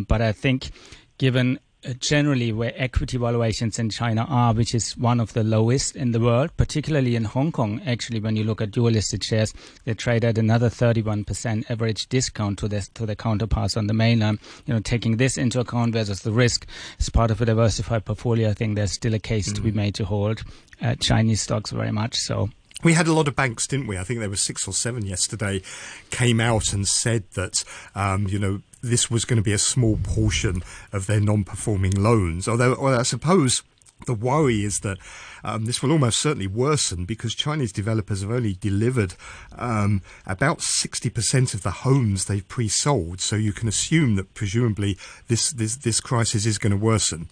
But 0.09 0.23
I 0.23 0.33
think 0.33 0.71
given 1.19 1.59
generally 2.01 2.53
where 2.53 2.73
equity 2.77 3.19
valuations 3.19 3.79
in 3.79 3.91
China 3.91 4.27
are, 4.29 4.55
which 4.55 4.75
is 4.75 4.97
one 4.97 5.21
of 5.21 5.33
the 5.33 5.45
lowest 5.45 5.97
in 5.97 6.13
the 6.13 6.21
world, 6.21 6.57
particularly 6.57 7.17
in 7.17 7.25
Hong 7.25 7.53
Kong. 7.53 7.81
Actually, 7.87 8.21
when 8.21 8.37
you 8.37 8.45
look 8.45 8.61
at 8.61 8.71
dual 8.71 8.91
listed 8.91 9.23
shares, 9.23 9.53
they 9.85 9.95
trade 9.95 10.25
at 10.25 10.39
another 10.39 10.69
31% 10.69 11.71
average 11.71 12.09
discount 12.09 12.59
to 12.59 12.69
this 12.69 12.89
to 12.89 13.07
the 13.07 13.17
counterparts 13.17 13.77
on 13.77 13.87
the 13.87 13.95
mainland. 13.95 14.39
You 14.67 14.75
know, 14.75 14.81
taking 14.81 15.17
this 15.17 15.37
into 15.37 15.61
account 15.61 15.93
versus 15.93 16.21
the 16.21 16.33
risk 16.33 16.67
as 16.99 17.09
part 17.09 17.31
of 17.31 17.41
a 17.41 17.45
diversified 17.45 18.05
portfolio, 18.05 18.51
I 18.51 18.55
think 18.55 18.77
there's 18.77 18.93
still 18.93 19.15
a 19.15 19.19
case 19.19 19.53
to 19.53 19.61
be 19.61 19.71
made 19.71 19.95
to 19.97 20.05
hold 20.05 20.43
uh, 20.83 20.95
Chinese 20.97 21.43
stocks 21.43 21.71
very 21.71 21.93
much 21.93 22.17
so. 22.17 22.51
We 22.83 22.93
had 22.93 23.07
a 23.07 23.15
lot 23.15 23.29
of 23.29 23.37
banks, 23.37 23.67
didn't 23.67 23.87
we? 23.87 23.97
I 23.97 24.05
think 24.05 24.21
there 24.21 24.29
were 24.29 24.37
six 24.37 24.69
or 24.69 24.75
seven 24.75 25.07
yesterday, 25.07 25.63
came 26.11 26.39
out 26.39 26.73
and 26.75 26.87
said 26.87 27.25
that, 27.33 27.65
um, 27.95 28.29
you 28.29 28.39
know, 28.39 28.61
this 28.91 29.11
was 29.11 29.25
going 29.25 29.39
to 29.39 29.43
be 29.43 29.53
a 29.53 29.59
small 29.59 29.99
portion 30.03 30.63
of 30.93 31.07
their 31.07 31.21
non-performing 31.21 31.93
loans. 31.93 32.49
Although, 32.49 32.77
well, 32.81 32.99
I 32.99 33.03
suppose 33.03 33.63
the 34.07 34.15
worry 34.15 34.65
is 34.65 34.81
that 34.81 34.99
um, 35.43 35.65
this 35.65 35.83
will 35.83 35.93
almost 35.93 36.21
certainly 36.21 36.47
worsen 36.47 37.05
because 37.05 37.35
Chinese 37.35 37.73
developers 37.73 38.23
have 38.23 38.31
only 38.31 38.55
delivered 38.55 39.15
um, 39.57 40.03
about 40.27 40.59
60% 40.59 41.55
of 41.55 41.63
the 41.63 41.71
homes 41.71 42.25
they've 42.25 42.47
pre-sold. 42.49 43.21
So 43.21 43.37
you 43.37 43.53
can 43.53 43.69
assume 43.69 44.17
that 44.17 44.35
presumably 44.35 44.99
this, 45.29 45.51
this, 45.51 45.77
this 45.77 46.01
crisis 46.01 46.47
is 46.47 46.59
going 46.59 46.73
to 46.73 46.77
worsen. 46.77 47.29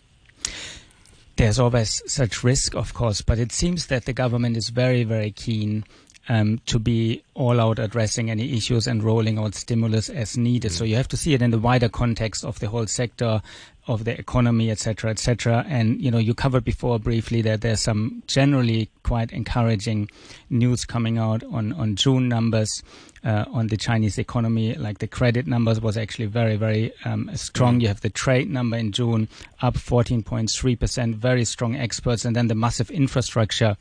There's 1.36 1.58
always 1.58 2.02
such 2.06 2.44
risk, 2.44 2.74
of 2.74 2.92
course, 2.92 3.22
but 3.22 3.38
it 3.38 3.52
seems 3.52 3.86
that 3.86 4.04
the 4.04 4.12
government 4.12 4.56
is 4.56 4.68
very, 4.68 5.04
very 5.04 5.30
keen 5.30 5.84
um, 6.28 6.60
to 6.66 6.78
be 6.78 7.22
all 7.34 7.60
out 7.60 7.78
addressing 7.78 8.30
any 8.30 8.56
issues 8.56 8.86
and 8.86 9.02
rolling 9.02 9.38
out 9.38 9.54
stimulus 9.54 10.08
as 10.08 10.36
needed. 10.36 10.72
So 10.72 10.84
you 10.84 10.96
have 10.96 11.08
to 11.08 11.16
see 11.16 11.34
it 11.34 11.42
in 11.42 11.50
the 11.50 11.58
wider 11.58 11.88
context 11.88 12.44
of 12.44 12.58
the 12.60 12.68
whole 12.68 12.86
sector, 12.86 13.42
of 13.88 14.04
the 14.04 14.16
economy, 14.16 14.70
etc., 14.70 15.10
etc. 15.10 15.64
And 15.68 16.00
you 16.00 16.10
know, 16.10 16.18
you 16.18 16.34
covered 16.34 16.64
before 16.64 16.98
briefly 16.98 17.42
that 17.42 17.62
there's 17.62 17.80
some 17.80 18.22
generally 18.28 18.88
quite 19.02 19.32
encouraging 19.32 20.10
news 20.50 20.84
coming 20.84 21.18
out 21.18 21.42
on 21.44 21.72
on 21.72 21.96
June 21.96 22.28
numbers. 22.28 22.82
Uh, 23.24 23.44
on 23.52 23.68
the 23.68 23.76
Chinese 23.76 24.18
economy, 24.18 24.74
like 24.74 24.98
the 24.98 25.06
credit 25.06 25.46
numbers 25.46 25.80
was 25.80 25.96
actually 25.96 26.26
very, 26.26 26.56
very 26.56 26.92
um, 27.04 27.30
strong. 27.36 27.80
You 27.80 27.86
have 27.86 28.00
the 28.00 28.10
trade 28.10 28.50
number 28.50 28.76
in 28.76 28.90
June 28.90 29.28
up 29.60 29.74
14.3%, 29.74 31.14
very 31.14 31.44
strong 31.44 31.76
exports, 31.76 32.24
and 32.24 32.34
then 32.34 32.48
the 32.48 32.56
massive 32.56 32.90
infrastructure 32.90 33.76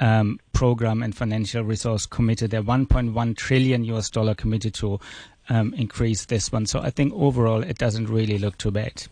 um, 0.00 0.40
program 0.52 1.02
and 1.02 1.14
financial 1.14 1.62
resource 1.62 2.06
committed. 2.06 2.50
They're 2.50 2.62
1.1 2.62 3.36
trillion 3.36 3.84
US 3.84 4.10
dollar 4.10 4.34
committed 4.34 4.74
to 4.74 4.98
um, 5.48 5.74
increase 5.74 6.26
this 6.26 6.50
one. 6.50 6.66
So 6.66 6.80
I 6.80 6.90
think 6.90 7.12
overall 7.14 7.62
it 7.62 7.78
doesn't 7.78 8.08
really 8.08 8.38
look 8.38 8.58
too 8.58 8.70
bad. 8.70 9.06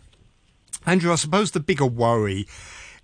Andrew, 0.85 1.11
I 1.11 1.15
suppose 1.15 1.51
the 1.51 1.59
bigger 1.59 1.85
worry 1.85 2.47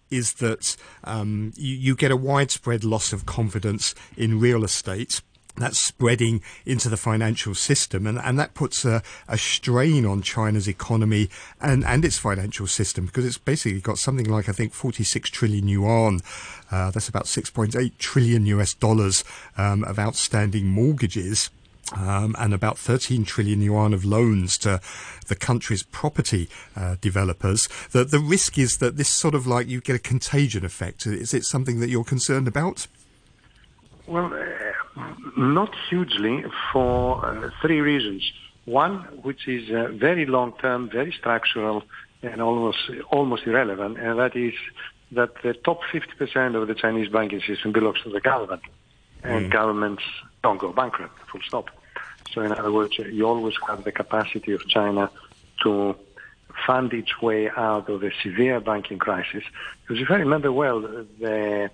is 0.10 0.34
that 0.34 0.76
um, 1.04 1.52
you, 1.56 1.76
you 1.76 1.96
get 1.96 2.12
a 2.12 2.16
widespread 2.16 2.84
loss 2.84 3.12
of 3.14 3.26
confidence 3.26 3.96
in 4.18 4.40
real 4.40 4.64
estate. 4.64 5.22
That's 5.58 5.78
spreading 5.78 6.42
into 6.66 6.90
the 6.90 6.98
financial 6.98 7.56
system, 7.56 8.06
and, 8.06 8.20
and 8.20 8.38
that 8.38 8.54
puts 8.54 8.84
a, 8.84 9.02
a 9.28 9.38
strain 9.38 10.06
on 10.06 10.22
China's 10.22 10.68
economy 10.68 11.30
and, 11.62 11.86
and 11.86 12.04
its 12.04 12.18
financial 12.18 12.68
system 12.68 13.06
because 13.06 13.26
it's 13.26 13.38
basically 13.38 13.80
got 13.80 13.98
something 13.98 14.26
like, 14.26 14.50
I 14.50 14.52
think, 14.52 14.74
46 14.74 15.30
trillion 15.30 15.68
yuan. 15.68 16.20
Uh, 16.72 16.92
that's 16.92 17.08
about 17.08 17.26
6.8 17.26 17.98
trillion 17.98 18.46
US 18.48 18.74
dollars 18.74 19.24
um, 19.58 19.84
of 19.86 19.98
outstanding 19.98 20.68
mortgages. 20.68 21.50
Um, 21.96 22.36
and 22.40 22.52
about 22.52 22.80
13 22.80 23.26
trillion 23.26 23.62
yuan 23.62 23.94
of 23.94 24.04
loans 24.04 24.58
to 24.58 24.82
the 25.28 25.36
country's 25.36 25.84
property 25.84 26.50
uh, 26.76 26.96
developers. 27.00 27.70
The, 27.92 28.04
the 28.04 28.18
risk 28.18 28.58
is 28.58 28.80
that 28.80 28.98
this 28.98 29.08
sort 29.08 29.36
of 29.36 29.46
like 29.46 29.68
you 29.68 29.82
get 29.82 29.96
a 29.96 30.00
contagion 30.00 30.66
effect. 30.66 31.06
Is 31.06 31.32
it 31.32 31.46
something 31.46 31.80
that 31.82 31.90
you're 31.90 32.04
concerned 32.04 32.48
about? 32.48 32.88
Well, 34.08 34.32
not 35.38 35.74
hugely 35.90 36.44
for 36.72 37.26
uh, 37.26 37.50
three 37.62 37.82
reasons. 37.82 38.32
One, 38.66 39.00
which 39.22 39.48
is 39.48 39.70
uh, 39.70 39.90
very 39.94 40.26
long-term, 40.26 40.90
very 40.90 41.12
structural, 41.12 41.84
and 42.24 42.42
almost 42.42 42.80
almost 43.12 43.46
irrelevant, 43.46 44.00
and 44.00 44.18
that 44.20 44.36
is 44.36 44.54
that 45.12 45.42
the 45.44 45.54
top 45.54 45.82
50% 45.94 46.56
of 46.56 46.68
the 46.68 46.74
Chinese 46.74 47.10
banking 47.10 47.42
system 47.42 47.72
belongs 47.72 48.02
to 48.04 48.10
the 48.10 48.22
government, 48.22 48.64
and 49.24 49.52
governments 49.52 50.04
don't 50.44 50.60
go 50.60 50.74
bankrupt. 50.74 51.18
Full 51.30 51.42
stop. 51.42 51.70
So, 52.34 52.42
in 52.42 52.52
other 52.52 52.72
words, 52.72 52.98
you 52.98 53.28
always 53.28 53.56
have 53.68 53.84
the 53.84 53.92
capacity 53.92 54.52
of 54.54 54.68
China 54.68 55.12
to 55.64 55.96
fund 56.66 56.94
its 56.94 57.22
way 57.22 57.50
out 57.50 57.90
of 57.90 58.04
a 58.04 58.12
severe 58.24 58.60
banking 58.60 58.98
crisis. 58.98 59.44
Because 59.82 60.02
if 60.02 60.10
I 60.10 60.16
remember 60.16 60.52
well, 60.52 60.82
the 60.82 61.70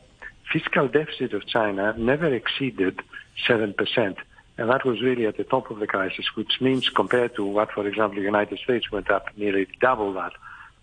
fiscal 0.51 0.88
deficit 0.88 1.34
of 1.34 1.48
China 1.48 1.93
never 1.98 2.34
exceeded 2.34 3.01
7%. 3.48 4.15
And 4.58 4.70
that 4.70 4.86
was 4.86 5.01
really 5.01 5.25
at 5.25 5.38
the 5.38 5.43
top 5.43 5.72
of 5.72 5.79
the 5.79 5.88
crisis, 5.88 6.25
which 6.36 6.60
means 6.62 6.89
compared 6.89 7.36
to 7.36 7.46
what, 7.46 7.72
for 7.72 7.88
example, 7.88 8.17
the 8.17 8.22
United 8.22 8.60
States 8.60 8.91
went 8.91 9.10
up 9.10 9.25
nearly 9.38 9.67
double 9.79 10.13
that, 10.13 10.34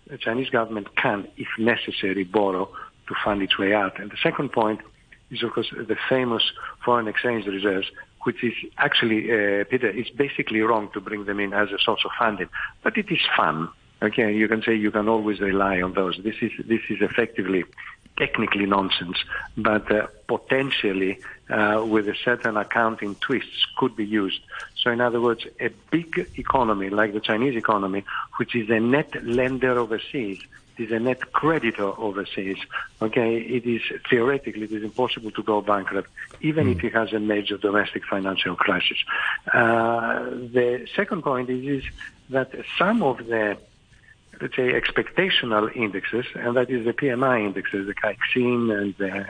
the 0.07 0.17
Chinese 0.17 0.49
government 0.49 0.95
can, 0.95 1.27
if 1.37 1.47
necessary, 1.57 2.23
borrow 2.23 2.69
to 3.07 3.15
fund 3.23 3.41
its 3.41 3.57
way 3.57 3.73
out. 3.73 3.99
And 3.99 4.09
the 4.11 4.17
second 4.21 4.51
point 4.51 4.81
is, 5.29 5.43
of 5.43 5.51
course, 5.51 5.71
the 5.71 5.97
famous 6.09 6.43
foreign 6.83 7.07
exchange 7.07 7.45
reserves, 7.45 7.87
which 8.23 8.43
is 8.43 8.53
actually, 8.77 9.31
uh, 9.31 9.63
Peter, 9.65 9.87
it's 9.87 10.09
basically 10.09 10.61
wrong 10.61 10.89
to 10.93 10.99
bring 10.99 11.25
them 11.25 11.39
in 11.39 11.53
as 11.53 11.69
a 11.71 11.77
source 11.77 12.01
of 12.05 12.11
funding. 12.17 12.49
But 12.83 12.97
it 12.97 13.11
is 13.11 13.21
fun. 13.37 13.69
Okay, 14.01 14.33
you 14.33 14.47
can 14.47 14.63
say 14.63 14.75
you 14.75 14.91
can 14.91 15.07
always 15.07 15.39
rely 15.39 15.81
on 15.81 15.93
those. 15.93 16.19
This 16.23 16.35
is, 16.41 16.51
this 16.65 16.81
is 16.89 16.97
effectively 17.01 17.65
technically 18.19 18.67
nonsense, 18.67 19.17
but 19.57 19.91
uh, 19.91 20.07
potentially 20.27 21.19
uh, 21.49 21.83
with 21.93 22.07
a 22.07 22.15
certain 22.23 22.55
accounting 22.57 23.15
twists 23.15 23.65
could 23.77 23.95
be 23.95 24.05
used. 24.05 24.41
So 24.81 24.91
in 24.91 25.01
other 25.01 25.19
words, 25.19 25.47
a 25.59 25.69
big 25.89 26.29
economy 26.37 26.89
like 26.89 27.13
the 27.13 27.21
Chinese 27.21 27.55
economy, 27.55 28.03
which 28.37 28.55
is 28.55 28.69
a 28.69 28.79
net 28.79 29.11
lender 29.23 29.79
overseas, 29.79 30.39
is 30.77 30.91
a 30.91 30.99
net 30.99 31.31
creditor 31.33 31.91
overseas. 31.99 32.57
Okay, 33.01 33.37
it 33.37 33.65
is 33.65 33.81
theoretically 34.09 34.63
it 34.63 34.71
is 34.71 34.83
impossible 34.83 35.31
to 35.31 35.43
go 35.43 35.61
bankrupt, 35.61 36.09
even 36.41 36.69
if 36.69 36.83
it 36.83 36.93
has 36.93 37.11
a 37.13 37.19
major 37.19 37.57
domestic 37.57 38.03
financial 38.05 38.55
crisis. 38.55 38.97
Uh, 39.53 40.29
the 40.57 40.87
second 40.95 41.23
point 41.23 41.49
is, 41.49 41.83
is 41.83 41.91
that 42.29 42.51
some 42.77 43.03
of 43.03 43.17
the 43.25 43.57
let's 44.41 44.55
say, 44.55 44.73
expectational 44.73 45.75
indexes, 45.75 46.25
and 46.35 46.55
that 46.55 46.69
is 46.69 46.85
the 46.85 46.93
PMI 46.93 47.45
indexes, 47.45 47.87
the 47.87 47.93
Caixin 47.93 48.71
and 48.77 48.95
the, 48.97 49.25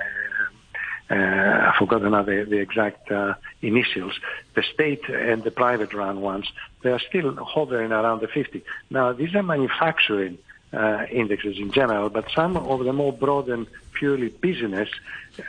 uh, 1.10 1.72
I 1.72 1.75
forgot 1.78 2.01
another, 2.04 2.46
the 2.46 2.60
exact 2.60 3.12
uh, 3.12 3.34
initials, 3.62 4.20
the 4.56 4.63
state 4.63 5.08
and 5.10 5.44
the 5.44 5.51
private 5.51 5.94
run 5.94 6.22
ones, 6.22 6.48
they 6.84 6.92
are 6.92 7.00
still 7.00 7.36
hovering 7.44 7.92
around 7.92 8.22
the 8.22 8.28
50. 8.28 8.63
Now, 8.89 9.13
these 9.13 9.34
are 9.36 9.44
manufacturing 9.44 10.38
uh, 10.72 11.06
indexes 11.12 11.58
in 11.58 11.72
general, 11.72 12.10
but 12.10 12.25
some 12.36 12.56
of 12.56 12.84
the 12.86 12.94
more 12.94 13.12
broad 13.12 13.50
and 13.50 13.66
purely 13.94 14.30
business 14.30 14.89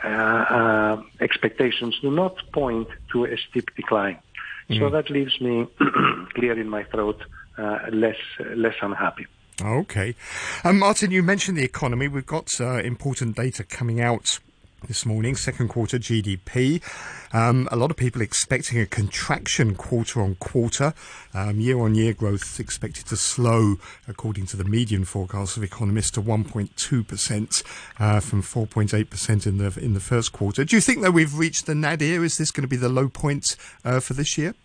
uh, 0.03 0.07
uh, 0.07 1.03
expectations 1.19 1.99
do 2.01 2.09
not 2.09 2.35
point 2.51 2.87
to 3.11 3.25
a 3.25 3.37
steep 3.37 3.75
decline. 3.75 4.17
So 4.79 4.89
that 4.89 5.09
leaves 5.09 5.39
me 5.41 5.67
clear 6.33 6.57
in 6.57 6.69
my 6.69 6.83
throat, 6.83 7.21
uh, 7.57 7.79
less 7.91 8.15
less 8.55 8.75
unhappy. 8.81 9.27
Okay. 9.63 10.15
Um, 10.63 10.79
Martin, 10.79 11.11
you 11.11 11.21
mentioned 11.21 11.57
the 11.57 11.63
economy. 11.63 12.07
We've 12.07 12.25
got 12.25 12.59
uh, 12.59 12.77
important 12.77 13.35
data 13.35 13.63
coming 13.63 14.01
out 14.01 14.39
this 14.87 15.05
morning, 15.05 15.35
second 15.35 15.67
quarter 15.67 15.99
GDP. 15.99 16.81
Um, 17.31 17.69
a 17.71 17.75
lot 17.75 17.91
of 17.91 17.97
people 17.97 18.21
expecting 18.21 18.79
a 18.79 18.87
contraction 18.87 19.75
quarter 19.75 20.19
on 20.19 20.35
quarter. 20.35 20.95
Um, 21.35 21.59
year 21.59 21.79
on 21.79 21.93
year 21.93 22.13
growth 22.13 22.59
expected 22.59 23.05
to 23.07 23.17
slow, 23.17 23.75
according 24.07 24.47
to 24.47 24.57
the 24.57 24.63
median 24.63 25.05
forecast 25.05 25.57
of 25.57 25.63
economists, 25.63 26.11
to 26.11 26.21
1.2% 26.21 27.63
uh, 27.99 28.19
from 28.19 28.41
4.8% 28.41 29.47
in 29.47 29.57
the 29.59 29.79
in 29.79 29.93
the 29.93 29.99
first 29.99 30.31
quarter. 30.31 30.65
Do 30.65 30.75
you 30.75 30.81
think 30.81 31.01
that 31.01 31.11
we've 31.11 31.37
reached 31.37 31.67
the 31.67 31.75
nadir? 31.75 32.23
Is 32.23 32.37
this 32.37 32.49
going 32.49 32.63
to 32.63 32.67
be 32.67 32.77
the 32.77 32.89
low 32.89 33.07
point 33.09 33.55
uh, 33.85 33.99
for 33.99 34.15
this 34.15 34.37
year? 34.37 34.55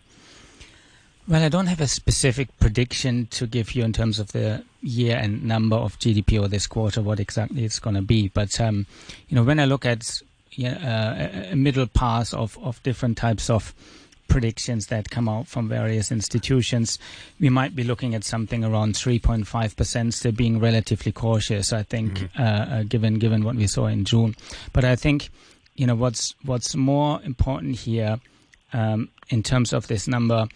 Well, 1.28 1.42
I 1.42 1.48
don't 1.48 1.66
have 1.66 1.80
a 1.80 1.88
specific 1.88 2.56
prediction 2.60 3.26
to 3.32 3.48
give 3.48 3.74
you 3.74 3.82
in 3.82 3.92
terms 3.92 4.20
of 4.20 4.30
the 4.30 4.62
year 4.80 5.16
and 5.16 5.42
number 5.42 5.74
of 5.74 5.98
GDP 5.98 6.40
or 6.40 6.46
this 6.46 6.68
quarter, 6.68 7.02
what 7.02 7.18
exactly 7.18 7.64
it's 7.64 7.80
going 7.80 7.96
to 7.96 8.02
be. 8.02 8.28
But 8.28 8.60
um, 8.60 8.86
you 9.28 9.34
know, 9.34 9.42
when 9.42 9.58
I 9.58 9.64
look 9.64 9.84
at 9.84 10.22
yeah, 10.52 11.48
uh, 11.48 11.52
a 11.52 11.56
middle 11.56 11.88
pass 11.88 12.32
of, 12.32 12.56
of 12.62 12.80
different 12.84 13.16
types 13.16 13.50
of 13.50 13.74
predictions 14.28 14.86
that 14.86 15.10
come 15.10 15.28
out 15.28 15.48
from 15.48 15.68
various 15.68 16.12
institutions, 16.12 16.96
we 17.40 17.48
might 17.48 17.74
be 17.74 17.82
looking 17.82 18.14
at 18.14 18.22
something 18.22 18.64
around 18.64 18.94
3.5%, 18.94 20.12
still 20.12 20.30
being 20.32 20.60
relatively 20.60 21.10
cautious. 21.10 21.72
I 21.72 21.82
think, 21.82 22.28
uh, 22.38 22.42
uh, 22.42 22.82
given 22.84 23.18
given 23.18 23.42
what 23.42 23.56
we 23.56 23.66
saw 23.66 23.86
in 23.86 24.04
June. 24.04 24.36
But 24.72 24.84
I 24.84 24.94
think, 24.94 25.30
you 25.74 25.88
know, 25.88 25.96
what's 25.96 26.36
what's 26.44 26.76
more 26.76 27.20
important 27.24 27.74
here 27.74 28.20
um, 28.72 29.08
in 29.28 29.42
terms 29.42 29.72
of 29.72 29.88
this 29.88 30.06
number 30.06 30.46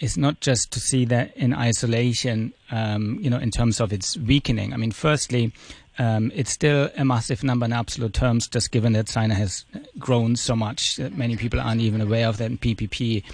is 0.00 0.16
not 0.16 0.40
just 0.40 0.70
to 0.72 0.80
see 0.80 1.04
that 1.06 1.36
in 1.36 1.54
isolation, 1.54 2.52
um, 2.70 3.18
you 3.20 3.30
know, 3.30 3.38
in 3.38 3.50
terms 3.50 3.80
of 3.80 3.92
its 3.92 4.16
weakening. 4.18 4.72
I 4.72 4.76
mean, 4.76 4.92
firstly, 4.92 5.52
um, 5.98 6.30
it's 6.34 6.50
still 6.50 6.90
a 6.96 7.04
massive 7.04 7.42
number 7.42 7.64
in 7.64 7.72
absolute 7.72 8.12
terms, 8.12 8.48
just 8.48 8.70
given 8.70 8.92
that 8.92 9.06
China 9.06 9.34
has 9.34 9.64
grown 9.98 10.36
so 10.36 10.54
much 10.54 10.96
that 10.96 11.16
many 11.16 11.36
people 11.36 11.60
aren't 11.60 11.80
even 11.80 12.00
aware 12.00 12.28
of 12.28 12.36
that 12.38 12.50
in 12.50 12.58
PPP. 12.58 13.24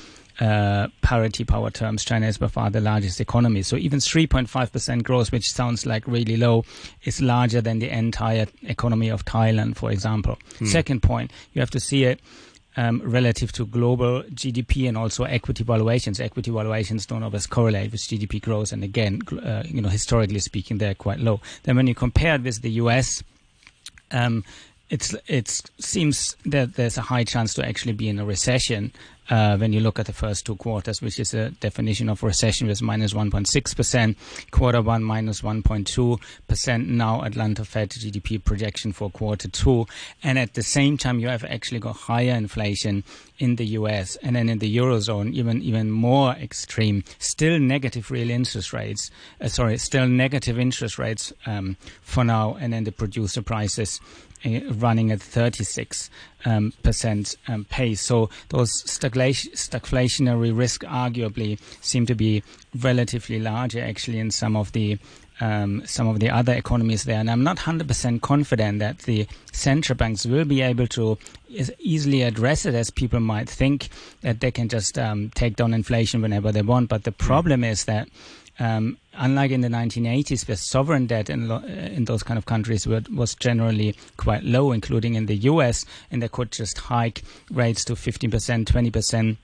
Uh, 0.40 0.88
parity 1.02 1.44
power 1.44 1.70
terms, 1.70 2.04
China 2.04 2.26
is 2.26 2.38
by 2.38 2.48
far 2.48 2.70
the 2.70 2.80
largest 2.80 3.20
economy. 3.20 3.62
So 3.62 3.76
even 3.76 3.98
3.5% 4.00 5.02
growth, 5.02 5.30
which 5.30 5.52
sounds 5.52 5.84
like 5.84 6.06
really 6.06 6.36
low, 6.38 6.64
is 7.04 7.20
larger 7.20 7.60
than 7.60 7.80
the 7.80 7.90
entire 7.90 8.46
economy 8.62 9.10
of 9.10 9.24
Thailand, 9.26 9.76
for 9.76 9.92
example. 9.92 10.38
Second 10.64 11.02
point, 11.02 11.30
you 11.52 11.60
have 11.60 11.70
to 11.72 11.78
see 11.80 12.04
it 12.04 12.18
um, 12.76 13.02
relative 13.04 13.52
to 13.52 13.66
global 13.66 14.22
GDP 14.22 14.88
and 14.88 14.96
also 14.96 15.24
equity 15.24 15.64
valuations. 15.64 16.20
Equity 16.20 16.50
valuations 16.50 17.06
don't 17.06 17.22
always 17.22 17.46
correlate 17.46 17.92
with 17.92 18.00
GDP 18.00 18.40
growth, 18.40 18.72
and 18.72 18.82
again, 18.82 19.20
uh, 19.42 19.62
you 19.66 19.80
know, 19.80 19.88
historically 19.88 20.40
speaking, 20.40 20.78
they're 20.78 20.94
quite 20.94 21.20
low. 21.20 21.40
Then 21.64 21.76
when 21.76 21.86
you 21.86 21.94
compare 21.94 22.34
it 22.36 22.42
with 22.42 22.62
the 22.62 22.70
US, 22.72 23.22
um, 24.10 24.44
it's 24.90 25.14
it 25.26 25.70
seems 25.78 26.36
that 26.44 26.74
there's 26.74 26.98
a 26.98 27.02
high 27.02 27.24
chance 27.24 27.54
to 27.54 27.66
actually 27.66 27.94
be 27.94 28.08
in 28.08 28.18
a 28.18 28.24
recession 28.24 28.92
uh, 29.32 29.56
when 29.56 29.72
you 29.72 29.80
look 29.80 29.98
at 29.98 30.04
the 30.04 30.12
first 30.12 30.44
two 30.44 30.56
quarters, 30.56 31.00
which 31.00 31.18
is 31.18 31.32
a 31.32 31.48
definition 31.52 32.10
of 32.10 32.22
recession 32.22 32.68
was 32.68 32.82
minus 32.82 33.14
1.6 33.14 33.74
percent, 33.74 34.18
quarter 34.50 34.82
one 34.82 35.02
minus 35.02 35.42
minus 35.42 35.62
1.2 35.64 36.20
percent. 36.48 36.88
Now 36.88 37.22
Atlanta 37.22 37.64
Fed 37.64 37.90
GDP 37.90 38.44
projection 38.44 38.92
for 38.92 39.10
quarter 39.10 39.48
two, 39.48 39.86
and 40.22 40.38
at 40.38 40.52
the 40.52 40.62
same 40.62 40.98
time 40.98 41.18
you 41.18 41.28
have 41.28 41.44
actually 41.44 41.80
got 41.80 41.96
higher 41.96 42.34
inflation 42.34 43.04
in 43.38 43.56
the 43.56 43.66
US 43.78 44.16
and 44.16 44.36
then 44.36 44.48
in 44.48 44.58
the 44.58 44.76
eurozone 44.76 45.32
even 45.32 45.62
even 45.62 45.90
more 45.90 46.32
extreme. 46.32 47.02
Still 47.18 47.58
negative 47.58 48.10
real 48.10 48.30
interest 48.30 48.72
rates. 48.74 49.10
Uh, 49.40 49.48
sorry, 49.48 49.78
still 49.78 50.06
negative 50.06 50.58
interest 50.58 50.98
rates 50.98 51.32
um, 51.46 51.76
for 52.02 52.22
now, 52.22 52.56
and 52.60 52.72
then 52.72 52.84
the 52.84 52.92
producer 52.92 53.40
prices 53.40 53.98
uh, 54.44 54.60
running 54.72 55.12
at 55.12 55.22
36 55.22 56.10
um, 56.44 56.72
percent 56.82 57.36
um, 57.48 57.64
pace. 57.64 58.00
So 58.00 58.28
those 58.48 58.82
stagflation, 58.84 59.21
stagflationary 59.30 60.56
risk 60.56 60.82
arguably 60.84 61.58
seem 61.80 62.06
to 62.06 62.14
be 62.14 62.42
relatively 62.80 63.38
larger 63.38 63.80
actually 63.80 64.18
in 64.18 64.30
some 64.30 64.56
of 64.56 64.72
the 64.72 64.98
um, 65.40 65.82
some 65.86 66.06
of 66.06 66.20
the 66.20 66.30
other 66.30 66.52
economies 66.52 67.02
there. 67.02 67.18
And 67.18 67.28
I'm 67.28 67.42
not 67.42 67.56
100% 67.56 68.20
confident 68.20 68.78
that 68.78 68.98
the 69.00 69.26
central 69.50 69.96
banks 69.96 70.24
will 70.24 70.44
be 70.44 70.60
able 70.60 70.86
to 70.88 71.18
as 71.58 71.70
easily 71.80 72.22
address 72.22 72.64
it 72.64 72.74
as 72.74 72.90
people 72.90 73.18
might 73.18 73.48
think 73.48 73.88
that 74.20 74.40
they 74.40 74.52
can 74.52 74.68
just 74.68 74.98
um, 74.98 75.30
take 75.34 75.56
down 75.56 75.74
inflation 75.74 76.22
whenever 76.22 76.52
they 76.52 76.62
want. 76.62 76.88
But 76.88 77.04
the 77.04 77.12
problem 77.12 77.64
is 77.64 77.86
that 77.86 78.08
um, 78.58 78.98
unlike 79.14 79.50
in 79.50 79.60
the 79.60 79.68
1980s, 79.68 80.46
where 80.46 80.56
sovereign 80.56 81.06
debt 81.06 81.30
in, 81.30 81.48
lo- 81.48 81.62
uh, 81.64 81.66
in 81.66 82.04
those 82.04 82.22
kind 82.22 82.38
of 82.38 82.46
countries 82.46 82.86
were, 82.86 83.02
was 83.14 83.34
generally 83.34 83.94
quite 84.16 84.44
low, 84.44 84.72
including 84.72 85.14
in 85.14 85.26
the 85.26 85.36
US, 85.36 85.84
and 86.10 86.22
they 86.22 86.28
could 86.28 86.52
just 86.52 86.78
hike 86.78 87.22
rates 87.50 87.84
to 87.84 87.94
15%, 87.94 88.64
20%. 88.64 89.36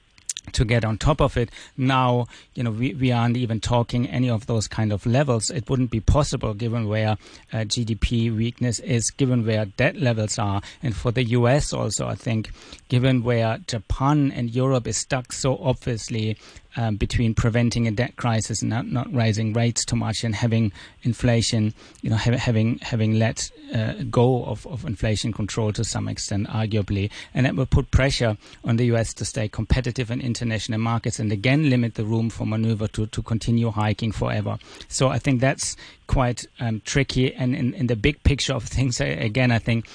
to 0.52 0.64
get 0.64 0.84
on 0.84 0.96
top 0.96 1.20
of 1.20 1.36
it. 1.36 1.50
Now, 1.76 2.26
you 2.54 2.62
know, 2.62 2.70
we, 2.70 2.94
we 2.94 3.12
aren't 3.12 3.36
even 3.36 3.60
talking 3.60 4.08
any 4.08 4.30
of 4.30 4.46
those 4.46 4.66
kind 4.68 4.92
of 4.92 5.04
levels. 5.06 5.50
It 5.50 5.68
wouldn't 5.68 5.90
be 5.90 6.00
possible 6.00 6.54
given 6.54 6.88
where 6.88 7.18
uh, 7.52 7.56
GDP 7.58 8.34
weakness 8.34 8.78
is, 8.80 9.10
given 9.10 9.46
where 9.46 9.66
debt 9.66 9.96
levels 9.96 10.38
are. 10.38 10.62
And 10.82 10.96
for 10.96 11.10
the 11.12 11.24
US 11.24 11.72
also, 11.72 12.08
I 12.08 12.14
think, 12.14 12.50
given 12.88 13.22
where 13.22 13.58
Japan 13.66 14.32
and 14.32 14.50
Europe 14.50 14.86
is 14.86 14.96
stuck 14.96 15.32
so 15.32 15.58
obviously 15.58 16.38
um, 16.78 16.94
between 16.94 17.34
preventing 17.34 17.88
a 17.88 17.90
debt 17.90 18.14
crisis 18.14 18.62
and 18.62 18.70
not, 18.70 18.86
not 18.86 19.12
rising 19.12 19.52
rates 19.52 19.84
too 19.84 19.96
much 19.96 20.22
and 20.22 20.32
having 20.32 20.70
inflation, 21.02 21.74
you 22.02 22.08
know, 22.08 22.16
ha- 22.16 22.36
having 22.36 22.78
having 22.78 23.18
let 23.18 23.50
uh, 23.74 23.94
go 24.08 24.44
of, 24.44 24.64
of 24.68 24.84
inflation 24.84 25.32
control 25.32 25.72
to 25.72 25.82
some 25.82 26.06
extent, 26.06 26.46
arguably, 26.46 27.10
and 27.34 27.44
that 27.44 27.56
will 27.56 27.66
put 27.66 27.90
pressure 27.90 28.36
on 28.64 28.76
the 28.76 28.86
U.S. 28.86 29.12
to 29.14 29.24
stay 29.24 29.48
competitive 29.48 30.08
in 30.12 30.20
international 30.20 30.78
markets 30.78 31.18
and 31.18 31.32
again 31.32 31.68
limit 31.68 31.96
the 31.96 32.04
room 32.04 32.30
for 32.30 32.46
maneuver 32.46 32.86
to, 32.86 33.06
to 33.06 33.22
continue 33.22 33.70
hiking 33.70 34.12
forever. 34.12 34.56
So 34.86 35.08
I 35.08 35.18
think 35.18 35.40
that's 35.40 35.76
quite 36.06 36.46
um, 36.60 36.80
tricky. 36.84 37.34
And 37.34 37.56
in, 37.56 37.74
in 37.74 37.88
the 37.88 37.96
big 37.96 38.22
picture 38.22 38.54
of 38.54 38.62
things, 38.64 39.00
again, 39.00 39.50
I 39.50 39.58
think. 39.58 39.86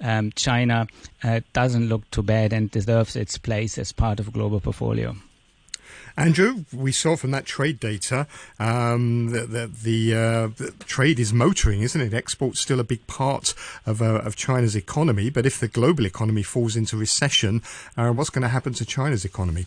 Um, 0.00 0.32
China 0.32 0.88
uh, 1.22 1.40
doesn't 1.52 1.88
look 1.88 2.10
too 2.10 2.24
bad 2.24 2.52
and 2.52 2.68
deserves 2.68 3.14
its 3.14 3.38
place 3.38 3.78
as 3.78 3.92
part 3.92 4.18
of 4.18 4.32
global 4.32 4.58
portfolio. 4.58 5.14
Andrew, 6.16 6.64
we 6.72 6.92
saw 6.92 7.16
from 7.16 7.32
that 7.32 7.44
trade 7.44 7.80
data 7.80 8.28
um, 8.60 9.30
that, 9.30 9.50
that 9.50 9.74
the, 9.82 10.14
uh, 10.14 10.48
trade 10.86 11.18
is 11.18 11.32
motoring, 11.32 11.82
isn't 11.82 12.00
it? 12.00 12.14
Export's 12.14 12.60
still 12.60 12.78
a 12.78 12.84
big 12.84 13.04
part 13.08 13.52
of, 13.84 14.00
uh, 14.00 14.20
of 14.20 14.36
China's 14.36 14.76
economy, 14.76 15.28
but 15.28 15.44
if 15.44 15.58
the 15.58 15.66
global 15.66 16.06
economy 16.06 16.44
falls 16.44 16.76
into 16.76 16.96
recession, 16.96 17.62
uh, 17.96 18.10
what's 18.12 18.30
going 18.30 18.42
to 18.42 18.48
happen 18.48 18.72
to 18.74 18.84
China's 18.84 19.24
economy? 19.24 19.66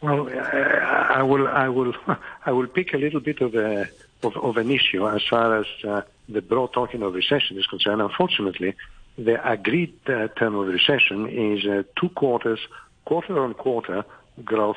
Well, 0.00 0.28
uh, 0.28 0.40
I 0.40 1.22
will, 1.22 1.48
I 1.48 1.68
will, 1.68 1.94
I 2.46 2.52
will 2.52 2.68
pick 2.68 2.94
a 2.94 2.98
little 2.98 3.20
bit 3.20 3.40
of 3.40 3.54
a 3.54 3.88
of, 4.22 4.36
of 4.36 4.58
an 4.58 4.70
issue 4.70 5.08
as 5.08 5.22
far 5.28 5.56
as 5.58 5.66
uh, 5.82 6.02
the 6.28 6.42
broad 6.42 6.74
talking 6.74 7.02
of 7.02 7.14
recession 7.14 7.58
is 7.58 7.66
concerned. 7.66 8.02
Unfortunately, 8.02 8.74
the 9.16 9.50
agreed 9.50 9.94
uh, 10.06 10.28
term 10.28 10.54
of 10.56 10.68
recession 10.68 11.26
is 11.26 11.84
two 11.98 12.10
quarters, 12.10 12.60
quarter 13.06 13.42
on 13.42 13.54
quarter 13.54 14.04
growth 14.44 14.76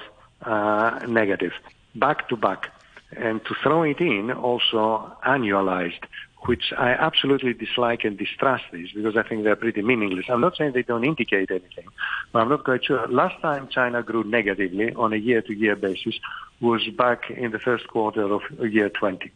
negative, 1.07 1.53
back 1.95 2.29
to 2.29 2.35
back. 2.35 2.69
And 3.15 3.43
to 3.45 3.53
throw 3.61 3.83
it 3.83 3.99
in 3.99 4.31
also 4.31 5.15
annualized, 5.25 6.03
which 6.45 6.73
I 6.77 6.89
absolutely 6.89 7.53
dislike 7.53 8.03
and 8.03 8.17
distrust 8.17 8.65
these 8.71 8.91
because 8.91 9.15
I 9.15 9.23
think 9.23 9.43
they're 9.43 9.55
pretty 9.55 9.81
meaningless. 9.81 10.25
I'm 10.29 10.41
not 10.41 10.57
saying 10.57 10.73
they 10.73 10.83
don't 10.83 11.03
indicate 11.03 11.51
anything, 11.51 11.87
but 12.31 12.41
I'm 12.41 12.49
not 12.49 12.63
quite 12.63 12.85
sure. 12.85 13.07
Last 13.07 13.39
time 13.41 13.67
China 13.69 14.03
grew 14.03 14.23
negatively 14.23 14.93
on 14.93 15.13
a 15.13 15.17
year-to-year 15.17 15.75
basis 15.75 16.15
was 16.59 16.87
back 16.97 17.29
in 17.29 17.51
the 17.51 17.59
first 17.59 17.87
quarter 17.87 18.23
of 18.33 18.41
year 18.59 18.89
20. 18.89 19.31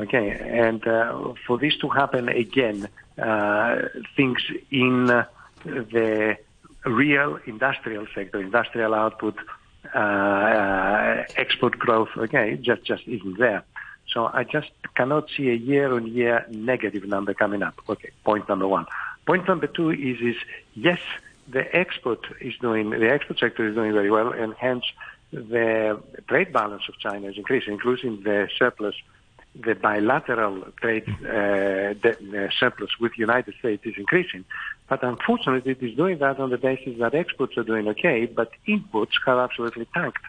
Okay, 0.00 0.30
and 0.30 0.86
uh, 0.86 1.34
for 1.46 1.56
this 1.56 1.76
to 1.78 1.88
happen 1.88 2.28
again, 2.28 2.88
uh, 3.16 3.82
things 4.16 4.42
in 4.70 5.06
the 5.64 6.36
real 6.84 7.38
industrial 7.46 8.06
sector, 8.14 8.40
industrial 8.40 8.94
output 8.94 9.36
uh, 9.38 9.42
Uh, 9.94 11.22
export 11.36 11.78
growth, 11.78 12.08
okay, 12.16 12.56
just, 12.60 12.82
just 12.82 13.06
isn't 13.06 13.38
there. 13.38 13.62
So 14.12 14.26
I 14.26 14.42
just 14.42 14.70
cannot 14.96 15.28
see 15.36 15.50
a 15.50 15.54
year-on-year 15.54 16.46
negative 16.50 17.04
number 17.04 17.32
coming 17.32 17.62
up. 17.62 17.80
Okay, 17.88 18.10
point 18.24 18.48
number 18.48 18.66
one. 18.66 18.86
Point 19.24 19.46
number 19.46 19.68
two 19.68 19.90
is, 19.90 20.20
is 20.20 20.36
yes, 20.74 20.98
the 21.48 21.64
export 21.74 22.26
is 22.40 22.54
doing, 22.60 22.90
the 22.90 23.08
export 23.08 23.38
sector 23.38 23.68
is 23.68 23.74
doing 23.76 23.92
very 23.92 24.10
well, 24.10 24.32
and 24.32 24.54
hence 24.54 24.84
the 25.32 26.02
trade 26.28 26.52
balance 26.52 26.82
of 26.88 26.98
China 26.98 27.28
is 27.28 27.36
increasing, 27.36 27.74
including 27.74 28.22
the 28.24 28.48
surplus 28.58 28.96
the 29.54 29.74
bilateral 29.74 30.62
trade 30.80 31.04
uh, 31.08 31.94
the, 32.02 32.50
surplus 32.58 32.90
with 33.00 33.12
the 33.12 33.18
United 33.18 33.54
States 33.58 33.84
is 33.86 33.94
increasing. 33.96 34.44
But 34.88 35.02
unfortunately, 35.02 35.72
it 35.72 35.82
is 35.82 35.96
doing 35.96 36.18
that 36.18 36.40
on 36.40 36.50
the 36.50 36.58
basis 36.58 36.98
that 36.98 37.14
exports 37.14 37.56
are 37.56 37.62
doing 37.62 37.86
okay, 37.88 38.26
but 38.26 38.50
inputs 38.66 39.12
have 39.26 39.38
absolutely 39.38 39.86
tanked. 39.94 40.22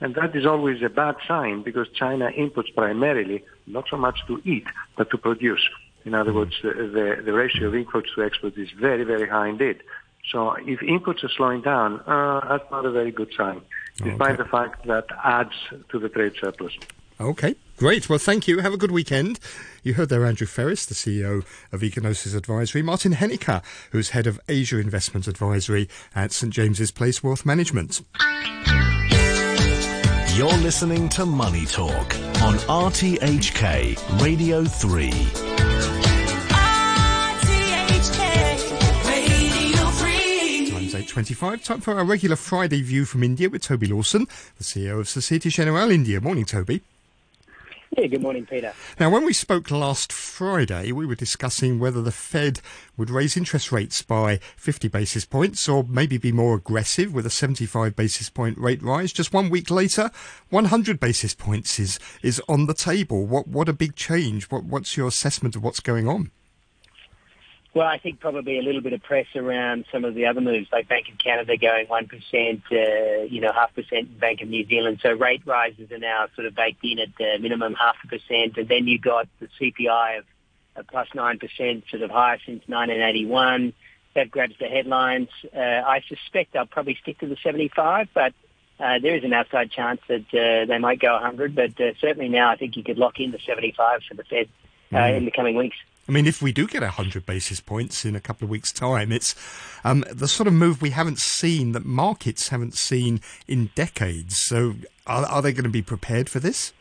And 0.00 0.14
that 0.16 0.34
is 0.34 0.46
always 0.46 0.82
a 0.82 0.88
bad 0.88 1.16
sign 1.28 1.62
because 1.62 1.86
China 1.94 2.30
imports 2.34 2.70
primarily 2.70 3.44
not 3.66 3.84
so 3.88 3.96
much 3.96 4.26
to 4.26 4.40
eat, 4.44 4.66
but 4.96 5.10
to 5.10 5.18
produce. 5.18 5.60
In 6.04 6.14
other 6.14 6.32
words, 6.32 6.54
the, 6.62 6.70
the, 6.70 7.22
the 7.24 7.32
ratio 7.32 7.68
of 7.68 7.74
imports 7.74 8.08
to 8.16 8.24
exports 8.24 8.56
is 8.56 8.70
very, 8.72 9.04
very 9.04 9.28
high 9.28 9.48
indeed. 9.48 9.80
So 10.30 10.52
if 10.52 10.80
inputs 10.80 11.22
are 11.22 11.28
slowing 11.28 11.62
down, 11.62 12.00
uh, 12.00 12.40
that's 12.48 12.70
not 12.70 12.84
a 12.84 12.90
very 12.90 13.12
good 13.12 13.32
sign, 13.36 13.60
despite 13.96 14.32
okay. 14.32 14.42
the 14.42 14.48
fact 14.48 14.86
that 14.86 15.06
adds 15.22 15.54
to 15.90 15.98
the 15.98 16.08
trade 16.08 16.32
surplus. 16.40 16.72
Okay, 17.20 17.54
great. 17.82 18.08
Well, 18.08 18.20
thank 18.20 18.46
you. 18.46 18.60
Have 18.60 18.72
a 18.72 18.76
good 18.76 18.92
weekend. 18.92 19.40
You 19.82 19.94
heard 19.94 20.08
there 20.08 20.24
Andrew 20.24 20.46
Freris, 20.46 20.86
the 20.86 20.94
CEO 20.94 21.44
of 21.72 21.80
Ecognosis 21.80 22.32
Advisory, 22.32 22.80
Martin 22.80 23.14
Hennecke, 23.14 23.60
who's 23.90 24.10
head 24.10 24.28
of 24.28 24.38
Asia 24.48 24.78
Investment 24.78 25.26
Advisory 25.26 25.88
at 26.14 26.30
St 26.30 26.52
James's 26.52 26.92
Place 26.92 27.24
Wealth 27.24 27.44
Management. 27.44 28.02
You're 30.36 30.56
listening 30.58 31.08
to 31.08 31.26
Money 31.26 31.66
Talk 31.66 32.14
on 32.44 32.54
RTHK 32.70 34.22
Radio 34.22 34.64
3. 34.64 35.10
Times 40.70 40.94
8.25. 40.94 41.64
Time 41.64 41.80
for 41.80 41.98
our 41.98 42.04
regular 42.04 42.36
Friday 42.36 42.80
view 42.82 43.04
from 43.04 43.24
India 43.24 43.50
with 43.50 43.62
Toby 43.62 43.88
Lawson, 43.88 44.28
the 44.58 44.62
CEO 44.62 45.00
of 45.00 45.08
Societe 45.08 45.50
Generale 45.50 45.90
India. 45.90 46.20
Morning, 46.20 46.44
Toby. 46.44 46.80
Yeah, 47.98 48.06
good 48.06 48.22
morning, 48.22 48.46
Peter. 48.46 48.72
Now, 48.98 49.10
when 49.10 49.26
we 49.26 49.34
spoke 49.34 49.70
last 49.70 50.14
Friday, 50.14 50.92
we 50.92 51.04
were 51.04 51.14
discussing 51.14 51.78
whether 51.78 52.00
the 52.00 52.10
Fed 52.10 52.60
would 52.96 53.10
raise 53.10 53.36
interest 53.36 53.70
rates 53.70 54.00
by 54.00 54.38
50 54.56 54.88
basis 54.88 55.26
points 55.26 55.68
or 55.68 55.84
maybe 55.84 56.16
be 56.16 56.32
more 56.32 56.54
aggressive 56.54 57.12
with 57.12 57.26
a 57.26 57.30
75 57.30 57.94
basis 57.94 58.30
point 58.30 58.56
rate 58.56 58.82
rise. 58.82 59.12
Just 59.12 59.34
one 59.34 59.50
week 59.50 59.70
later, 59.70 60.10
100 60.48 60.98
basis 61.00 61.34
points 61.34 61.78
is, 61.78 61.98
is 62.22 62.40
on 62.48 62.64
the 62.64 62.74
table. 62.74 63.26
What, 63.26 63.46
what 63.46 63.68
a 63.68 63.74
big 63.74 63.94
change. 63.94 64.44
What, 64.44 64.64
what's 64.64 64.96
your 64.96 65.08
assessment 65.08 65.54
of 65.54 65.62
what's 65.62 65.80
going 65.80 66.08
on? 66.08 66.30
Well, 67.74 67.86
I 67.86 67.96
think 67.98 68.20
probably 68.20 68.58
a 68.58 68.62
little 68.62 68.82
bit 68.82 68.92
of 68.92 69.02
press 69.02 69.26
around 69.34 69.86
some 69.90 70.04
of 70.04 70.14
the 70.14 70.26
other 70.26 70.42
moves, 70.42 70.68
like 70.70 70.88
Bank 70.88 71.06
of 71.10 71.16
Canada 71.16 71.56
going 71.56 71.86
1%, 71.86 72.62
uh, 72.70 73.22
you 73.24 73.40
know, 73.40 73.50
half 73.50 73.74
percent 73.74 74.20
Bank 74.20 74.42
of 74.42 74.48
New 74.48 74.66
Zealand. 74.66 75.00
So 75.02 75.12
rate 75.12 75.42
rises 75.46 75.90
are 75.90 75.98
now 75.98 76.26
sort 76.34 76.46
of 76.46 76.54
baked 76.54 76.84
in 76.84 76.98
at 76.98 77.08
the 77.18 77.38
minimum 77.40 77.74
half 77.74 77.96
a 78.04 78.08
percent. 78.08 78.58
And 78.58 78.68
then 78.68 78.86
you've 78.86 79.00
got 79.00 79.26
the 79.40 79.48
CPI 79.58 80.18
of, 80.18 80.24
of 80.76 80.86
plus 80.86 81.08
9%, 81.14 81.90
sort 81.90 82.02
of 82.02 82.10
higher 82.10 82.38
since 82.44 82.62
1981. 82.66 83.72
That 84.14 84.30
grabs 84.30 84.58
the 84.60 84.66
headlines. 84.66 85.28
Uh, 85.56 85.58
I 85.58 86.02
suspect 86.06 86.52
they'll 86.52 86.66
probably 86.66 86.98
stick 87.00 87.20
to 87.20 87.26
the 87.26 87.38
75, 87.42 88.08
but 88.12 88.34
uh, 88.78 88.98
there 89.00 89.16
is 89.16 89.24
an 89.24 89.32
outside 89.32 89.70
chance 89.70 90.02
that 90.08 90.26
uh, 90.34 90.66
they 90.66 90.76
might 90.76 91.00
go 91.00 91.14
100. 91.14 91.54
But 91.54 91.80
uh, 91.80 91.94
certainly 92.02 92.28
now 92.28 92.50
I 92.50 92.56
think 92.56 92.76
you 92.76 92.84
could 92.84 92.98
lock 92.98 93.18
in 93.18 93.30
the 93.30 93.38
75 93.38 94.00
for 94.06 94.14
the 94.14 94.24
Fed 94.24 94.50
uh, 94.92 94.96
mm. 94.96 95.16
in 95.16 95.24
the 95.24 95.30
coming 95.30 95.56
weeks. 95.56 95.76
I 96.08 96.12
mean, 96.12 96.26
if 96.26 96.42
we 96.42 96.52
do 96.52 96.66
get 96.66 96.82
100 96.82 97.24
basis 97.24 97.60
points 97.60 98.04
in 98.04 98.16
a 98.16 98.20
couple 98.20 98.44
of 98.44 98.50
weeks' 98.50 98.72
time, 98.72 99.12
it's 99.12 99.36
um, 99.84 100.04
the 100.10 100.26
sort 100.26 100.48
of 100.48 100.52
move 100.52 100.82
we 100.82 100.90
haven't 100.90 101.18
seen, 101.18 101.72
that 101.72 101.84
markets 101.84 102.48
haven't 102.48 102.74
seen 102.74 103.20
in 103.46 103.70
decades. 103.74 104.36
So 104.36 104.74
are, 105.06 105.24
are 105.26 105.42
they 105.42 105.52
going 105.52 105.64
to 105.64 105.70
be 105.70 105.82
prepared 105.82 106.28
for 106.28 106.40
this? 106.40 106.72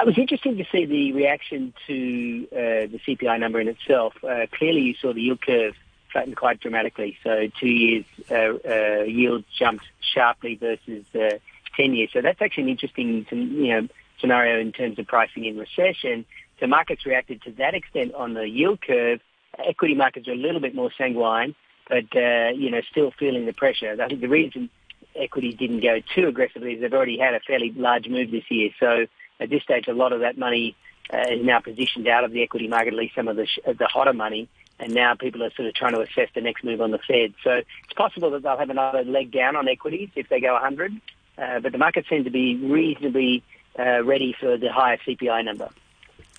It 0.00 0.06
was 0.06 0.18
interesting 0.18 0.56
to 0.56 0.64
see 0.72 0.84
the 0.84 1.12
reaction 1.12 1.72
to 1.86 2.48
uh, 2.52 2.56
the 2.90 3.00
CPI 3.06 3.38
number 3.38 3.60
in 3.60 3.68
itself. 3.68 4.14
Uh, 4.24 4.46
clearly, 4.52 4.80
you 4.80 4.94
saw 4.94 5.12
the 5.12 5.22
yield 5.22 5.40
curve 5.40 5.74
flatten 6.12 6.34
quite 6.34 6.60
dramatically. 6.60 7.16
So 7.22 7.48
two 7.60 7.68
years 7.68 8.04
uh, 8.30 8.54
uh 8.68 9.02
yield 9.02 9.44
jumped 9.56 9.84
sharply 10.00 10.56
versus 10.56 11.04
uh, 11.14 11.38
10 11.76 11.94
years. 11.94 12.10
So 12.12 12.20
that's 12.20 12.40
actually 12.40 12.64
an 12.64 12.68
interesting 12.70 13.26
you 13.30 13.68
know, 13.68 13.88
scenario 14.18 14.58
in 14.60 14.72
terms 14.72 14.98
of 14.98 15.06
pricing 15.06 15.44
in 15.44 15.58
recession. 15.58 16.24
So 16.60 16.66
markets 16.66 17.04
reacted 17.04 17.42
to 17.42 17.52
that 17.52 17.74
extent 17.74 18.14
on 18.14 18.34
the 18.34 18.48
yield 18.48 18.80
curve. 18.80 19.20
Equity 19.58 19.94
markets 19.94 20.28
are 20.28 20.32
a 20.32 20.36
little 20.36 20.60
bit 20.60 20.74
more 20.74 20.90
sanguine, 20.96 21.54
but 21.88 22.04
uh, 22.14 22.50
you 22.54 22.70
know 22.70 22.80
still 22.90 23.12
feeling 23.18 23.46
the 23.46 23.52
pressure. 23.52 23.96
I 24.00 24.08
think 24.08 24.20
the 24.20 24.28
reason 24.28 24.70
equities 25.14 25.56
didn't 25.56 25.80
go 25.80 26.00
too 26.14 26.28
aggressively 26.28 26.74
is 26.74 26.80
they've 26.80 26.92
already 26.92 27.18
had 27.18 27.34
a 27.34 27.40
fairly 27.40 27.72
large 27.72 28.08
move 28.08 28.30
this 28.30 28.50
year. 28.50 28.70
So 28.78 29.06
at 29.40 29.50
this 29.50 29.62
stage, 29.62 29.88
a 29.88 29.94
lot 29.94 30.12
of 30.12 30.20
that 30.20 30.36
money 30.38 30.76
uh, 31.12 31.24
is 31.30 31.44
now 31.44 31.60
positioned 31.60 32.06
out 32.08 32.24
of 32.24 32.32
the 32.32 32.42
equity 32.42 32.68
market, 32.68 32.88
at 32.88 32.98
least 32.98 33.14
some 33.14 33.28
of 33.28 33.36
the 33.36 33.46
sh- 33.46 33.58
the 33.64 33.86
hotter 33.86 34.12
money. 34.12 34.48
And 34.78 34.94
now 34.94 35.14
people 35.14 35.42
are 35.42 35.50
sort 35.52 35.68
of 35.68 35.74
trying 35.74 35.94
to 35.94 36.00
assess 36.02 36.28
the 36.34 36.42
next 36.42 36.62
move 36.62 36.82
on 36.82 36.90
the 36.90 36.98
Fed. 36.98 37.32
So 37.42 37.50
it's 37.52 37.94
possible 37.96 38.30
that 38.32 38.42
they'll 38.42 38.58
have 38.58 38.68
another 38.68 39.04
leg 39.04 39.32
down 39.32 39.56
on 39.56 39.68
equities 39.68 40.10
if 40.14 40.28
they 40.28 40.38
go 40.38 40.52
100. 40.52 40.92
Uh, 41.38 41.60
but 41.60 41.72
the 41.72 41.78
markets 41.78 42.10
seem 42.10 42.24
to 42.24 42.30
be 42.30 42.56
reasonably 42.56 43.42
uh, 43.78 44.04
ready 44.04 44.34
for 44.38 44.58
the 44.58 44.70
higher 44.70 44.98
CPI 44.98 45.44
number. 45.44 45.70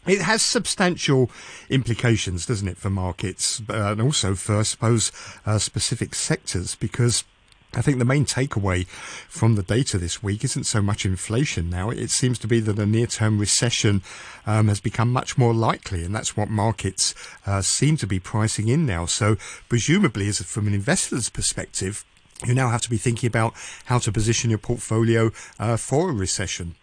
It 0.07 0.21
has 0.21 0.41
substantial 0.41 1.29
implications, 1.69 2.45
doesn't 2.45 2.67
it, 2.67 2.77
for 2.77 2.89
markets 2.89 3.61
uh, 3.69 3.91
and 3.91 4.01
also 4.01 4.35
for, 4.35 4.59
I 4.59 4.63
suppose, 4.63 5.11
uh, 5.45 5.59
specific 5.59 6.15
sectors 6.15 6.75
because 6.75 7.25
I 7.73 7.81
think 7.81 7.99
the 7.99 8.05
main 8.05 8.25
takeaway 8.25 8.87
from 9.27 9.55
the 9.55 9.63
data 9.63 9.97
this 9.97 10.23
week 10.23 10.43
isn't 10.45 10.63
so 10.63 10.81
much 10.81 11.05
inflation 11.05 11.69
now. 11.69 11.89
It 11.89 12.09
seems 12.09 12.39
to 12.39 12.47
be 12.47 12.61
that 12.61 12.79
a 12.79 12.85
near-term 12.85 13.37
recession 13.37 14.01
um, 14.45 14.69
has 14.69 14.79
become 14.79 15.11
much 15.11 15.37
more 15.37 15.53
likely, 15.53 16.03
and 16.03 16.15
that's 16.15 16.37
what 16.37 16.49
markets 16.49 17.13
uh, 17.45 17.61
seem 17.61 17.97
to 17.97 18.07
be 18.07 18.19
pricing 18.19 18.69
in 18.69 18.85
now. 18.85 19.05
So, 19.05 19.35
presumably, 19.67 20.29
as 20.29 20.41
from 20.41 20.67
an 20.67 20.73
investor's 20.73 21.29
perspective, 21.29 22.05
you 22.45 22.53
now 22.53 22.69
have 22.69 22.81
to 22.83 22.89
be 22.89 22.97
thinking 22.97 23.27
about 23.27 23.53
how 23.85 23.99
to 23.99 24.11
position 24.11 24.49
your 24.49 24.59
portfolio 24.59 25.31
uh, 25.59 25.75
for 25.75 26.09
a 26.09 26.13
recession. 26.13 26.75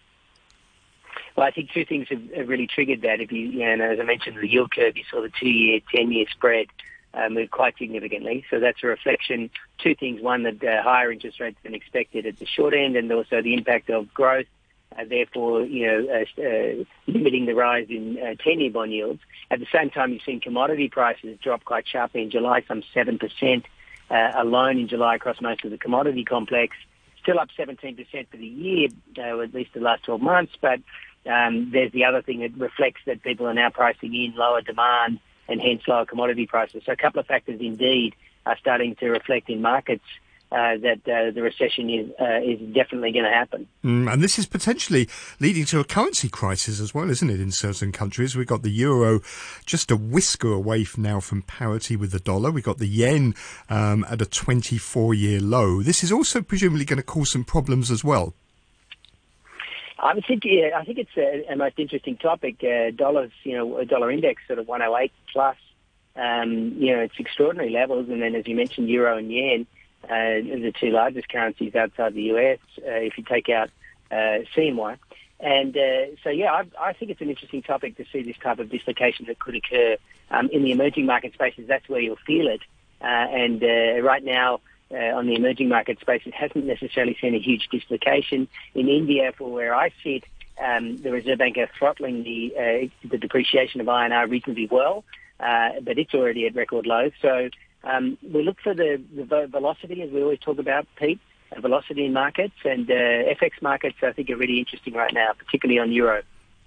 Well, 1.36 1.46
I 1.46 1.50
think 1.50 1.70
two 1.72 1.84
things 1.84 2.06
have, 2.10 2.22
have 2.34 2.48
really 2.48 2.66
triggered 2.66 3.02
that. 3.02 3.20
If 3.20 3.32
you, 3.32 3.46
you 3.46 3.76
know, 3.76 3.90
as 3.90 3.98
I 3.98 4.04
mentioned, 4.04 4.36
the 4.36 4.48
yield 4.48 4.70
curve, 4.70 4.96
you 4.96 5.04
saw 5.10 5.20
the 5.20 5.30
two-year, 5.40 5.80
ten-year 5.94 6.26
spread 6.30 6.66
uh, 7.12 7.28
move 7.28 7.50
quite 7.50 7.76
significantly. 7.76 8.44
So 8.50 8.60
that's 8.60 8.82
a 8.82 8.86
reflection. 8.86 9.50
Two 9.78 9.94
things: 9.94 10.20
one, 10.20 10.44
that 10.44 10.62
uh, 10.62 10.82
higher 10.82 11.10
interest 11.10 11.40
rates 11.40 11.58
than 11.62 11.74
expected 11.74 12.26
at 12.26 12.38
the 12.38 12.46
short 12.46 12.74
end, 12.74 12.96
and 12.96 13.10
also 13.12 13.42
the 13.42 13.54
impact 13.54 13.90
of 13.90 14.12
growth. 14.14 14.46
Uh, 14.96 15.04
therefore, 15.08 15.62
you 15.62 15.86
know, 15.86 16.06
uh, 16.08 16.40
uh, 16.40 16.84
limiting 17.08 17.46
the 17.46 17.54
rise 17.54 17.86
in 17.88 18.16
uh, 18.16 18.34
10-year 18.46 18.70
bond 18.70 18.92
yields. 18.92 19.20
At 19.50 19.58
the 19.58 19.66
same 19.72 19.90
time, 19.90 20.12
you've 20.12 20.22
seen 20.22 20.40
commodity 20.40 20.88
prices 20.88 21.36
drop 21.42 21.64
quite 21.64 21.88
sharply 21.88 22.22
in 22.22 22.30
July, 22.30 22.62
some 22.68 22.84
7% 22.94 23.64
uh, 24.10 24.32
alone 24.36 24.78
in 24.78 24.86
July 24.86 25.16
across 25.16 25.40
most 25.40 25.64
of 25.64 25.72
the 25.72 25.78
commodity 25.78 26.24
complex. 26.24 26.76
Still 27.22 27.40
up 27.40 27.48
17% 27.58 28.28
for 28.30 28.36
the 28.36 28.46
year, 28.46 28.88
uh, 29.18 29.40
at 29.40 29.52
least 29.52 29.70
the 29.74 29.80
last 29.80 30.04
12 30.04 30.20
months, 30.20 30.52
but 30.60 30.78
um, 31.26 31.70
there's 31.72 31.92
the 31.92 32.04
other 32.04 32.22
thing 32.22 32.40
that 32.40 32.56
reflects 32.56 33.00
that 33.06 33.22
people 33.22 33.46
are 33.46 33.54
now 33.54 33.70
pricing 33.70 34.14
in 34.14 34.34
lower 34.36 34.60
demand 34.60 35.20
and 35.48 35.60
hence 35.60 35.82
lower 35.86 36.06
commodity 36.06 36.46
prices. 36.46 36.82
So 36.86 36.92
a 36.92 36.96
couple 36.96 37.20
of 37.20 37.26
factors 37.26 37.60
indeed 37.60 38.14
are 38.46 38.56
starting 38.58 38.94
to 38.96 39.08
reflect 39.10 39.48
in 39.48 39.62
markets 39.62 40.04
uh, 40.52 40.76
that 40.76 41.00
uh, 41.08 41.32
the 41.32 41.42
recession 41.42 41.90
is 41.90 42.10
uh, 42.20 42.38
is 42.40 42.60
definitely 42.72 43.10
going 43.10 43.24
to 43.24 43.30
happen. 43.30 43.66
Mm, 43.82 44.12
and 44.12 44.22
this 44.22 44.38
is 44.38 44.46
potentially 44.46 45.08
leading 45.40 45.64
to 45.64 45.80
a 45.80 45.84
currency 45.84 46.28
crisis 46.28 46.80
as 46.80 46.94
well, 46.94 47.10
isn't 47.10 47.28
it? 47.28 47.40
In 47.40 47.50
certain 47.50 47.90
countries, 47.90 48.36
we've 48.36 48.46
got 48.46 48.62
the 48.62 48.70
euro 48.70 49.20
just 49.66 49.90
a 49.90 49.96
whisker 49.96 50.52
away 50.52 50.84
from 50.84 51.02
now 51.02 51.18
from 51.18 51.42
parity 51.42 51.96
with 51.96 52.12
the 52.12 52.20
dollar. 52.20 52.52
We've 52.52 52.62
got 52.62 52.78
the 52.78 52.86
yen 52.86 53.34
um, 53.68 54.04
at 54.08 54.22
a 54.22 54.26
24-year 54.26 55.40
low. 55.40 55.82
This 55.82 56.04
is 56.04 56.12
also 56.12 56.40
presumably 56.40 56.84
going 56.84 56.98
to 56.98 57.02
cause 57.02 57.32
some 57.32 57.44
problems 57.44 57.90
as 57.90 58.04
well. 58.04 58.34
I 59.98 60.20
think 60.20 60.44
yeah, 60.44 60.70
I 60.76 60.84
think 60.84 60.98
it's 60.98 61.16
a, 61.16 61.52
a 61.52 61.56
most 61.56 61.78
interesting 61.78 62.16
topic. 62.16 62.62
Uh, 62.62 62.90
dollars, 62.90 63.32
you 63.44 63.56
know, 63.56 63.78
a 63.78 63.84
dollar 63.84 64.10
index 64.10 64.42
sort 64.46 64.58
of 64.58 64.66
108 64.66 65.12
plus. 65.32 65.56
Um, 66.16 66.74
you 66.78 66.94
know, 66.94 67.00
it's 67.00 67.18
extraordinary 67.18 67.70
levels, 67.70 68.08
and 68.08 68.22
then 68.22 68.34
as 68.34 68.46
you 68.46 68.54
mentioned, 68.54 68.88
euro 68.88 69.16
and 69.16 69.32
yen, 69.32 69.66
uh, 70.04 70.42
the 70.42 70.72
two 70.78 70.90
largest 70.90 71.28
currencies 71.28 71.74
outside 71.74 72.14
the 72.14 72.22
US. 72.34 72.58
Uh, 72.78 72.90
if 72.90 73.18
you 73.18 73.24
take 73.24 73.48
out 73.48 73.70
uh, 74.10 74.44
CNY, 74.56 74.98
and 75.40 75.76
uh, 75.76 76.06
so 76.22 76.30
yeah, 76.30 76.52
I, 76.52 76.88
I 76.88 76.92
think 76.92 77.10
it's 77.10 77.20
an 77.20 77.30
interesting 77.30 77.62
topic 77.62 77.96
to 77.96 78.04
see 78.12 78.22
this 78.22 78.36
type 78.38 78.58
of 78.58 78.70
dislocation 78.70 79.26
that 79.26 79.38
could 79.38 79.56
occur 79.56 79.96
um, 80.30 80.48
in 80.52 80.62
the 80.62 80.72
emerging 80.72 81.06
market 81.06 81.34
spaces. 81.34 81.66
That's 81.68 81.88
where 81.88 82.00
you'll 82.00 82.16
feel 82.26 82.48
it, 82.48 82.60
uh, 83.00 83.04
and 83.04 83.62
uh, 83.62 84.02
right 84.02 84.24
now 84.24 84.60
uh, 84.90 85.16
on 85.16 85.26
the 85.26 85.34
emerging 85.34 85.68
market 85.68 86.00
space, 86.00 86.22
it 86.26 86.34
hasn't 86.34 86.66
necessarily 86.66 87.16
seen 87.20 87.34
a 87.34 87.38
huge 87.38 87.68
dislocation. 87.70 88.48
In 88.74 88.88
India, 88.88 89.32
for 89.36 89.50
where 89.50 89.74
I 89.74 89.90
sit, 90.02 90.24
um, 90.62 90.96
the 90.98 91.10
Reserve 91.10 91.38
Bank 91.38 91.56
are 91.58 91.68
throttling 91.78 92.22
the 92.22 92.54
uh, 92.56 93.08
the 93.08 93.18
depreciation 93.18 93.80
of 93.80 93.86
INR 93.86 94.28
reasonably 94.28 94.68
well, 94.70 95.04
uh, 95.40 95.80
but 95.82 95.98
it's 95.98 96.14
already 96.14 96.46
at 96.46 96.54
record 96.54 96.86
lows. 96.86 97.12
So 97.20 97.48
um, 97.82 98.16
we 98.22 98.42
look 98.42 98.60
for 98.62 98.74
the, 98.74 99.02
the 99.14 99.48
velocity, 99.50 100.02
as 100.02 100.10
we 100.10 100.22
always 100.22 100.38
talk 100.38 100.58
about, 100.58 100.86
Pete, 100.96 101.20
velocity 101.60 102.04
in 102.04 102.12
markets, 102.12 102.54
and 102.64 102.90
uh, 102.90 102.94
FX 102.94 103.60
markets 103.62 103.96
I 104.02 104.12
think 104.12 104.30
are 104.30 104.36
really 104.36 104.58
interesting 104.58 104.94
right 104.94 105.12
now, 105.12 105.32
particularly 105.36 105.78
on 105.80 105.92
euro. 105.92 106.22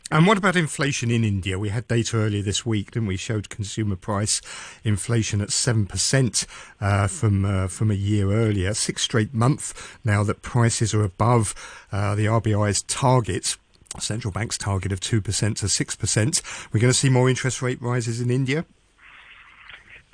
And 0.09 0.25
what 0.25 0.37
about 0.37 0.55
inflation 0.55 1.11
in 1.11 1.25
India? 1.25 1.59
We 1.59 1.67
had 1.67 1.85
data 1.89 2.15
earlier 2.15 2.41
this 2.41 2.65
week, 2.65 2.91
didn't 2.91 3.09
we? 3.09 3.17
Showed 3.17 3.49
consumer 3.49 3.97
price 3.97 4.41
inflation 4.85 5.41
at 5.41 5.51
seven 5.51 5.85
percent 5.85 6.45
uh, 6.79 7.07
from 7.07 7.43
uh, 7.43 7.67
from 7.67 7.91
a 7.91 7.95
year 7.95 8.31
earlier. 8.31 8.73
Six 8.73 9.01
straight 9.01 9.33
month 9.33 9.97
now 10.05 10.23
that 10.23 10.41
prices 10.41 10.93
are 10.93 11.03
above 11.03 11.53
uh, 11.91 12.15
the 12.15 12.25
RBI's 12.25 12.83
target. 12.83 13.57
Central 13.99 14.31
bank's 14.31 14.57
target 14.57 14.91
of 14.91 14.99
2% 14.99 15.23
to 15.23 15.65
6%. 15.65 16.67
We're 16.71 16.79
going 16.79 16.91
to 16.91 16.97
see 16.97 17.09
more 17.09 17.29
interest 17.29 17.61
rate 17.61 17.81
rises 17.81 18.21
in 18.21 18.29
India? 18.29 18.65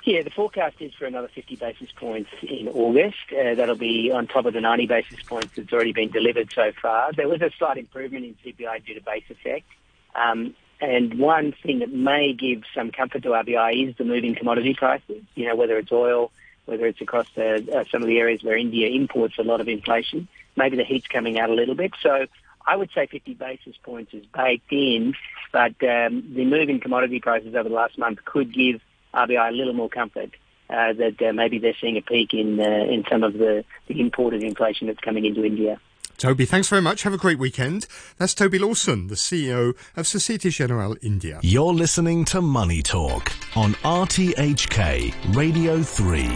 Yeah, 0.04 0.22
the 0.22 0.30
forecast 0.30 0.76
is 0.80 0.94
for 0.94 1.06
another 1.06 1.28
50 1.28 1.56
basis 1.56 1.90
points 1.92 2.30
in 2.42 2.68
August. 2.68 3.16
Uh, 3.32 3.54
that'll 3.54 3.74
be 3.74 4.10
on 4.10 4.26
top 4.26 4.46
of 4.46 4.54
the 4.54 4.60
90 4.60 4.86
basis 4.86 5.22
points 5.22 5.56
that's 5.56 5.72
already 5.72 5.92
been 5.92 6.10
delivered 6.10 6.52
so 6.52 6.72
far. 6.80 7.12
There 7.12 7.28
was 7.28 7.42
a 7.42 7.50
slight 7.58 7.78
improvement 7.78 8.24
in 8.24 8.34
CPI 8.44 8.84
due 8.86 8.94
to 8.94 9.00
base 9.00 9.24
effect. 9.28 9.66
Um, 10.14 10.54
and 10.80 11.18
one 11.18 11.52
thing 11.62 11.78
that 11.78 11.92
may 11.92 12.32
give 12.32 12.62
some 12.74 12.90
comfort 12.90 13.22
to 13.22 13.30
RBI 13.30 13.88
is 13.88 13.96
the 13.96 14.04
moving 14.04 14.34
commodity 14.34 14.74
prices, 14.74 15.22
you 15.34 15.48
know, 15.48 15.56
whether 15.56 15.78
it's 15.78 15.92
oil, 15.92 16.30
whether 16.66 16.86
it's 16.86 17.00
across 17.00 17.26
the, 17.34 17.56
uh, 17.74 17.84
some 17.90 18.02
of 18.02 18.08
the 18.08 18.18
areas 18.18 18.42
where 18.42 18.56
India 18.56 18.88
imports 18.88 19.38
a 19.38 19.42
lot 19.42 19.60
of 19.60 19.68
inflation. 19.68 20.28
Maybe 20.56 20.76
the 20.76 20.84
heat's 20.84 21.06
coming 21.06 21.38
out 21.38 21.50
a 21.50 21.54
little 21.54 21.74
bit. 21.74 21.92
So 22.02 22.26
I 22.66 22.76
would 22.76 22.90
say 22.94 23.06
50 23.06 23.34
basis 23.34 23.76
points 23.82 24.14
is 24.14 24.24
baked 24.26 24.72
in, 24.72 25.14
but 25.52 25.74
um, 25.82 26.32
the 26.34 26.44
move 26.44 26.68
in 26.68 26.80
commodity 26.80 27.20
prices 27.20 27.54
over 27.54 27.68
the 27.68 27.74
last 27.74 27.98
month 27.98 28.24
could 28.24 28.52
give 28.52 28.80
RBI 29.14 29.48
a 29.48 29.52
little 29.52 29.74
more 29.74 29.88
comfort 29.88 30.30
uh, 30.70 30.92
that 30.94 31.22
uh, 31.22 31.32
maybe 31.32 31.58
they're 31.58 31.76
seeing 31.80 31.96
a 31.96 32.02
peak 32.02 32.32
in 32.32 32.58
uh, 32.58 32.64
in 32.64 33.04
some 33.10 33.22
of 33.22 33.34
the, 33.34 33.64
the 33.86 34.00
imported 34.00 34.42
inflation 34.42 34.86
that's 34.86 35.00
coming 35.00 35.24
into 35.24 35.44
India. 35.44 35.80
Toby, 36.18 36.44
thanks 36.44 36.68
very 36.68 36.82
much. 36.82 37.02
Have 37.02 37.12
a 37.12 37.18
great 37.18 37.38
weekend. 37.38 37.86
That's 38.18 38.34
Toby 38.34 38.58
Lawson, 38.58 39.08
the 39.08 39.14
CEO 39.14 39.74
of 39.96 40.06
Societe 40.06 40.50
Generale 40.50 40.96
India. 41.02 41.40
You're 41.42 41.74
listening 41.74 42.24
to 42.26 42.40
Money 42.40 42.82
Talk 42.82 43.32
on 43.56 43.74
RTHK 43.74 45.34
Radio 45.34 45.82
3. 45.82 46.28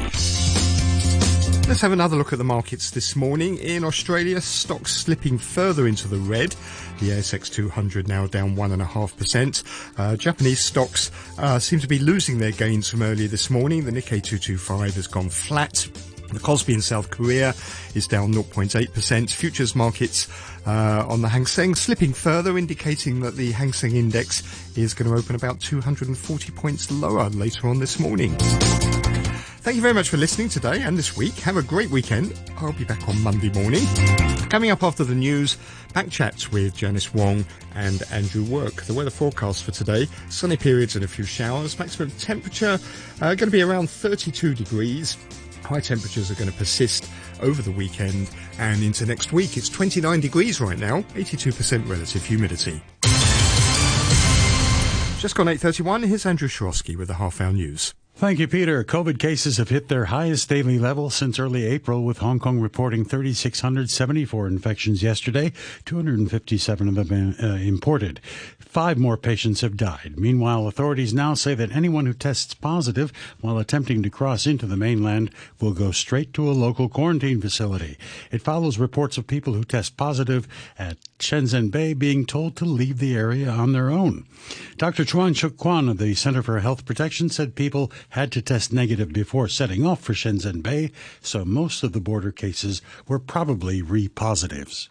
Let's 1.68 1.82
have 1.82 1.92
another 1.92 2.16
look 2.16 2.32
at 2.32 2.38
the 2.38 2.44
markets 2.44 2.90
this 2.90 3.14
morning. 3.14 3.58
In 3.58 3.84
Australia, 3.84 4.40
stocks 4.40 4.96
slipping 4.96 5.36
further 5.36 5.86
into 5.86 6.08
the 6.08 6.16
red. 6.16 6.56
The 6.98 7.10
ASX 7.10 7.52
200 7.52 8.08
now 8.08 8.26
down 8.26 8.56
1.5%. 8.56 9.64
Uh, 9.98 10.16
Japanese 10.16 10.64
stocks 10.64 11.10
uh, 11.36 11.58
seem 11.58 11.78
to 11.80 11.86
be 11.86 11.98
losing 11.98 12.38
their 12.38 12.52
gains 12.52 12.88
from 12.88 13.02
earlier 13.02 13.28
this 13.28 13.50
morning. 13.50 13.84
The 13.84 13.90
Nikkei 13.90 14.22
225 14.22 14.94
has 14.94 15.06
gone 15.06 15.28
flat. 15.28 15.86
The 16.28 16.40
Kospi 16.40 16.74
in 16.74 16.82
South 16.82 17.10
Korea 17.10 17.54
is 17.94 18.06
down 18.06 18.34
0.8%. 18.34 19.32
Futures 19.32 19.74
markets 19.74 20.28
uh, 20.66 21.04
on 21.08 21.22
the 21.22 21.28
Hang 21.28 21.46
Seng 21.46 21.74
slipping 21.74 22.12
further, 22.12 22.58
indicating 22.58 23.20
that 23.20 23.36
the 23.36 23.52
Hang 23.52 23.72
Seng 23.72 23.96
index 23.96 24.76
is 24.76 24.92
going 24.92 25.10
to 25.10 25.16
open 25.16 25.34
about 25.34 25.60
240 25.60 26.52
points 26.52 26.90
lower 26.90 27.30
later 27.30 27.68
on 27.68 27.78
this 27.78 27.98
morning. 27.98 28.36
Thank 29.60 29.76
you 29.76 29.82
very 29.82 29.94
much 29.94 30.08
for 30.08 30.16
listening 30.16 30.48
today 30.48 30.82
and 30.82 30.96
this 30.96 31.16
week. 31.16 31.34
Have 31.40 31.56
a 31.56 31.62
great 31.62 31.90
weekend. 31.90 32.38
I'll 32.58 32.72
be 32.72 32.84
back 32.84 33.08
on 33.08 33.20
Monday 33.22 33.50
morning. 33.50 33.84
Coming 34.48 34.70
up 34.70 34.82
after 34.82 35.04
the 35.04 35.14
news, 35.14 35.58
back 35.92 36.08
chats 36.10 36.50
with 36.50 36.74
Janice 36.74 37.12
Wong 37.12 37.44
and 37.74 38.02
Andrew 38.10 38.44
Work. 38.44 38.84
The 38.84 38.94
weather 38.94 39.10
forecast 39.10 39.64
for 39.64 39.72
today, 39.72 40.06
sunny 40.30 40.56
periods 40.56 40.94
and 40.94 41.04
a 41.04 41.08
few 41.08 41.24
showers. 41.24 41.78
Maximum 41.78 42.10
temperature 42.12 42.78
uh, 43.20 43.34
going 43.34 43.38
to 43.38 43.50
be 43.50 43.62
around 43.62 43.90
32 43.90 44.54
degrees. 44.54 45.18
High 45.64 45.80
temperatures 45.80 46.30
are 46.30 46.34
going 46.34 46.50
to 46.50 46.56
persist 46.56 47.10
over 47.40 47.62
the 47.62 47.72
weekend 47.72 48.30
and 48.58 48.82
into 48.82 49.06
next 49.06 49.32
week. 49.32 49.56
It's 49.56 49.68
29 49.68 50.20
degrees 50.20 50.60
right 50.60 50.78
now, 50.78 51.02
82% 51.14 51.88
relative 51.88 52.24
humidity. 52.24 52.82
Just 55.18 55.34
gone 55.34 55.46
8.31, 55.46 56.06
here's 56.06 56.24
Andrew 56.26 56.48
Shorosky 56.48 56.96
with 56.96 57.08
the 57.08 57.14
Half 57.14 57.40
Hour 57.40 57.52
News. 57.52 57.92
Thank 58.18 58.40
you, 58.40 58.48
Peter. 58.48 58.82
COVID 58.82 59.20
cases 59.20 59.58
have 59.58 59.68
hit 59.68 59.86
their 59.86 60.06
highest 60.06 60.48
daily 60.48 60.76
level 60.76 61.08
since 61.08 61.38
early 61.38 61.64
April, 61.64 62.02
with 62.02 62.18
Hong 62.18 62.40
Kong 62.40 62.58
reporting 62.58 63.04
3,674 63.04 64.48
infections 64.48 65.04
yesterday, 65.04 65.52
257 65.84 66.88
of 66.88 67.08
them 67.08 67.36
uh, 67.40 67.46
imported. 67.46 68.18
Five 68.58 68.98
more 68.98 69.16
patients 69.16 69.60
have 69.60 69.76
died. 69.76 70.14
Meanwhile, 70.16 70.66
authorities 70.66 71.14
now 71.14 71.34
say 71.34 71.54
that 71.54 71.70
anyone 71.70 72.06
who 72.06 72.12
tests 72.12 72.54
positive 72.54 73.12
while 73.40 73.56
attempting 73.56 74.02
to 74.02 74.10
cross 74.10 74.48
into 74.48 74.66
the 74.66 74.76
mainland 74.76 75.30
will 75.60 75.72
go 75.72 75.92
straight 75.92 76.32
to 76.34 76.50
a 76.50 76.50
local 76.50 76.88
quarantine 76.88 77.40
facility. 77.40 77.96
It 78.32 78.42
follows 78.42 78.78
reports 78.78 79.16
of 79.16 79.28
people 79.28 79.54
who 79.54 79.62
test 79.62 79.96
positive 79.96 80.48
at 80.76 80.96
Shenzhen 81.20 81.70
Bay 81.70 81.94
being 81.94 82.26
told 82.26 82.56
to 82.56 82.64
leave 82.64 82.98
the 82.98 83.16
area 83.16 83.48
on 83.48 83.72
their 83.72 83.90
own. 83.90 84.26
Dr. 84.76 85.04
Chuang 85.04 85.34
Shuk 85.34 85.56
Kwan 85.56 85.88
of 85.88 85.98
the 85.98 86.14
Center 86.14 86.42
for 86.42 86.58
Health 86.60 86.84
Protection 86.84 87.28
said 87.28 87.54
people 87.54 87.90
had 88.10 88.32
to 88.32 88.42
test 88.42 88.72
negative 88.72 89.12
before 89.12 89.48
setting 89.48 89.86
off 89.86 90.00
for 90.00 90.12
Shenzhen 90.12 90.62
Bay, 90.62 90.92
so 91.20 91.44
most 91.44 91.82
of 91.82 91.92
the 91.92 92.00
border 92.00 92.32
cases 92.32 92.82
were 93.06 93.18
probably 93.18 93.82
re 93.82 94.08
positives. 94.08 94.88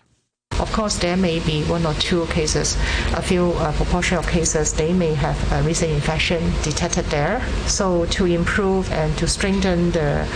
Of 0.60 0.74
course, 0.74 0.98
there 0.98 1.18
may 1.18 1.40
be 1.40 1.64
one 1.66 1.86
or 1.86 1.94
two 1.96 2.26
cases, 2.28 2.76
a 3.14 3.22
few 3.22 3.52
uh, 3.52 3.72
proportion 3.74 4.18
of 4.18 4.28
cases, 4.28 4.74
they 4.74 4.92
may 4.92 5.14
have 5.14 5.38
a 5.52 5.62
recent 5.62 5.92
infection 5.92 6.42
detected 6.64 7.06
there. 7.06 7.44
So 7.68 8.06
to 8.06 8.26
improve 8.26 8.92
and 8.92 9.16
to 9.20 9.28
strengthen 9.28 9.92
the 9.92 10.28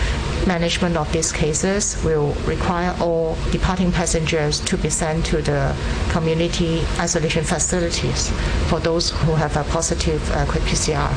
management 0.46 0.96
of 0.96 1.10
these 1.12 1.32
cases 1.32 2.00
will 2.04 2.34
require 2.46 2.94
all 3.00 3.36
departing 3.50 3.90
passengers 3.90 4.60
to 4.60 4.76
be 4.76 4.90
sent 4.90 5.26
to 5.26 5.42
the 5.42 5.74
community 6.10 6.84
isolation 7.00 7.42
facilities 7.42 8.30
for 8.68 8.78
those 8.78 9.10
who 9.10 9.34
have 9.34 9.56
a 9.56 9.64
positive 9.64 10.22
uh, 10.30 10.46
quick 10.46 10.62
PCR. 10.62 11.12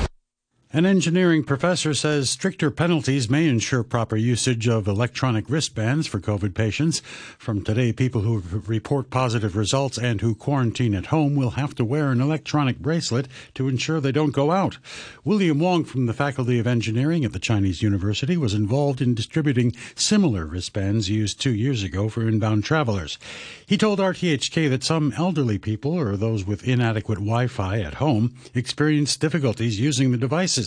An 0.76 0.86
engineering 0.86 1.46
professor 1.46 1.94
says 1.94 2.30
stricter 2.30 2.70
penalties 2.70 3.30
may 3.30 3.48
ensure 3.48 3.82
proper 3.82 4.18
usage 4.18 4.68
of 4.68 4.90
electronic 4.90 5.50
wristbands 5.50 6.06
for 6.06 6.20
COVID 6.20 6.54
patients. 6.54 7.00
From 7.38 7.64
today, 7.64 7.94
people 7.94 8.24
who 8.24 8.44
report 8.68 9.10
positive 9.10 9.56
results 9.56 9.98
and 9.98 10.20
who 10.20 10.36
quarantine 10.36 10.94
at 10.94 11.06
home 11.06 11.34
will 11.34 11.52
have 11.52 11.76
to 11.76 11.86
wear 11.86 12.12
an 12.12 12.20
electronic 12.20 12.80
bracelet 12.80 13.30
to 13.54 13.70
ensure 13.70 14.02
they 14.02 14.12
don't 14.12 14.34
go 14.34 14.52
out. 14.52 14.78
William 15.24 15.60
Wong 15.60 15.86
from 15.86 16.08
the 16.08 16.14
Faculty 16.14 16.60
of 16.60 16.68
Engineering 16.68 17.24
at 17.24 17.32
the 17.32 17.40
Chinese 17.40 17.82
University 17.82 18.36
was 18.36 18.54
involved 18.54 19.00
in 19.00 19.16
distributing 19.16 19.74
similar 19.96 20.46
wristbands 20.46 21.10
used 21.10 21.40
two 21.40 21.56
years 21.56 21.84
ago 21.84 22.10
for 22.10 22.28
inbound 22.28 22.66
travelers. 22.66 23.18
He 23.66 23.78
told 23.78 24.00
RTHK 24.00 24.70
that 24.72 24.84
some 24.84 25.14
elderly 25.16 25.58
people 25.58 25.98
or 25.98 26.18
those 26.18 26.44
with 26.44 26.68
inadequate 26.68 27.20
Wi-Fi 27.20 27.80
at 27.80 27.94
home 27.94 28.36
experienced 28.54 29.22
difficulties 29.22 29.80
using 29.80 30.12
the 30.12 30.18
devices. 30.18 30.65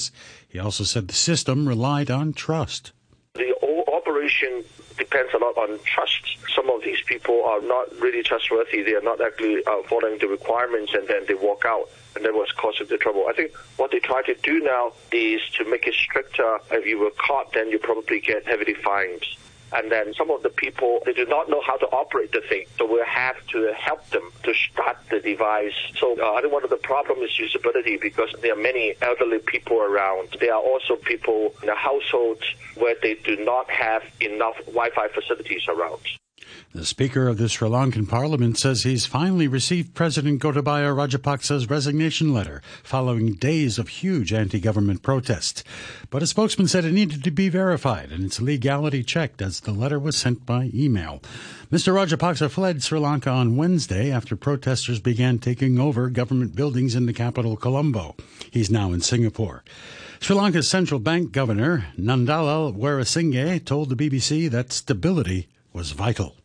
He 0.48 0.58
also 0.58 0.84
said 0.84 1.08
the 1.08 1.14
system 1.14 1.68
relied 1.68 2.10
on 2.10 2.32
trust. 2.32 2.92
The 3.34 3.54
operation 3.92 4.64
depends 4.96 5.32
a 5.34 5.38
lot 5.38 5.56
on 5.56 5.78
trust. 5.84 6.24
Some 6.54 6.68
of 6.70 6.82
these 6.82 7.00
people 7.06 7.44
are 7.44 7.62
not 7.62 7.86
really 8.00 8.22
trustworthy. 8.22 8.82
They 8.82 8.94
are 8.94 9.02
not 9.02 9.20
actually 9.20 9.64
uh, 9.64 9.82
following 9.88 10.18
the 10.18 10.28
requirements, 10.28 10.92
and 10.94 11.06
then 11.06 11.22
they 11.26 11.34
walk 11.34 11.62
out, 11.64 11.88
and 12.16 12.24
that 12.24 12.34
was 12.34 12.50
causing 12.52 12.86
the 12.88 12.98
trouble. 12.98 13.26
I 13.28 13.32
think 13.32 13.56
what 13.76 13.90
they 13.90 14.00
try 14.00 14.22
to 14.22 14.34
do 14.34 14.60
now 14.60 14.92
is 15.12 15.40
to 15.56 15.64
make 15.64 15.86
it 15.86 15.94
stricter. 15.94 16.58
If 16.70 16.84
you 16.86 16.98
were 16.98 17.12
caught, 17.26 17.52
then 17.52 17.70
you 17.70 17.78
probably 17.78 18.20
get 18.20 18.46
heavily 18.46 18.74
fined. 18.74 19.24
And 19.72 19.90
then 19.92 20.14
some 20.14 20.30
of 20.30 20.42
the 20.42 20.48
people, 20.48 21.00
they 21.04 21.12
do 21.12 21.26
not 21.26 21.48
know 21.48 21.62
how 21.66 21.76
to 21.76 21.86
operate 21.86 22.32
the 22.32 22.40
thing. 22.48 22.66
So 22.78 22.86
we'll 22.86 23.04
have 23.04 23.36
to 23.48 23.72
help 23.76 24.08
them 24.10 24.30
to 24.44 24.54
start 24.54 24.98
the 25.10 25.20
device. 25.20 25.74
So 25.96 26.18
uh, 26.20 26.34
I 26.34 26.40
think 26.40 26.52
one 26.52 26.64
of 26.64 26.70
the 26.70 26.76
problems 26.76 27.30
is 27.30 27.52
usability 27.52 28.00
because 28.00 28.34
there 28.40 28.52
are 28.52 28.62
many 28.62 28.94
elderly 29.02 29.38
people 29.38 29.78
around. 29.78 30.36
There 30.40 30.54
are 30.54 30.62
also 30.62 30.96
people 30.96 31.54
in 31.62 31.66
the 31.66 31.74
households 31.74 32.42
where 32.76 32.96
they 33.02 33.14
do 33.14 33.36
not 33.36 33.70
have 33.70 34.02
enough 34.20 34.56
Wi-Fi 34.66 35.08
facilities 35.08 35.66
around. 35.68 36.00
The 36.74 36.84
Speaker 36.84 37.28
of 37.28 37.38
the 37.38 37.48
Sri 37.48 37.66
Lankan 37.66 38.06
Parliament 38.06 38.58
says 38.58 38.82
he's 38.82 39.06
finally 39.06 39.48
received 39.48 39.94
President 39.94 40.42
Gotabaya 40.42 40.94
Rajapaksa's 40.94 41.70
resignation 41.70 42.34
letter 42.34 42.60
following 42.84 43.32
days 43.32 43.78
of 43.78 43.88
huge 43.88 44.34
anti 44.34 44.60
government 44.60 45.02
protests. 45.02 45.64
But 46.10 46.22
a 46.22 46.26
spokesman 46.26 46.68
said 46.68 46.84
it 46.84 46.92
needed 46.92 47.24
to 47.24 47.30
be 47.30 47.48
verified 47.48 48.12
and 48.12 48.22
its 48.22 48.42
legality 48.42 49.02
checked 49.02 49.40
as 49.40 49.60
the 49.60 49.72
letter 49.72 49.98
was 49.98 50.18
sent 50.18 50.44
by 50.44 50.70
email. 50.74 51.22
Mr. 51.72 51.94
Rajapaksa 51.94 52.50
fled 52.50 52.82
Sri 52.82 52.98
Lanka 52.98 53.30
on 53.30 53.56
Wednesday 53.56 54.12
after 54.12 54.36
protesters 54.36 55.00
began 55.00 55.38
taking 55.38 55.80
over 55.80 56.10
government 56.10 56.54
buildings 56.54 56.94
in 56.94 57.06
the 57.06 57.14
capital, 57.14 57.56
Colombo. 57.56 58.14
He's 58.50 58.70
now 58.70 58.92
in 58.92 59.00
Singapore. 59.00 59.64
Sri 60.20 60.36
Lanka's 60.36 60.68
central 60.68 61.00
bank 61.00 61.32
governor, 61.32 61.86
Nandalal 61.98 62.76
Weerasinghe, 62.76 63.64
told 63.64 63.88
the 63.88 63.96
BBC 63.96 64.50
that 64.50 64.70
stability 64.70 65.48
was 65.72 65.92
vital. 65.92 66.36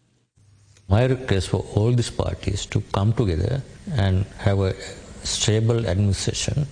My 0.90 1.06
request 1.06 1.50
for 1.50 1.66
all 1.76 1.92
these 1.92 2.10
parties 2.10 2.66
to 2.68 2.82
come 2.92 3.14
together 3.14 3.62
and 3.94 4.26
have 4.38 4.60
a 4.60 4.74
stable 5.24 5.88
administration 5.88 6.68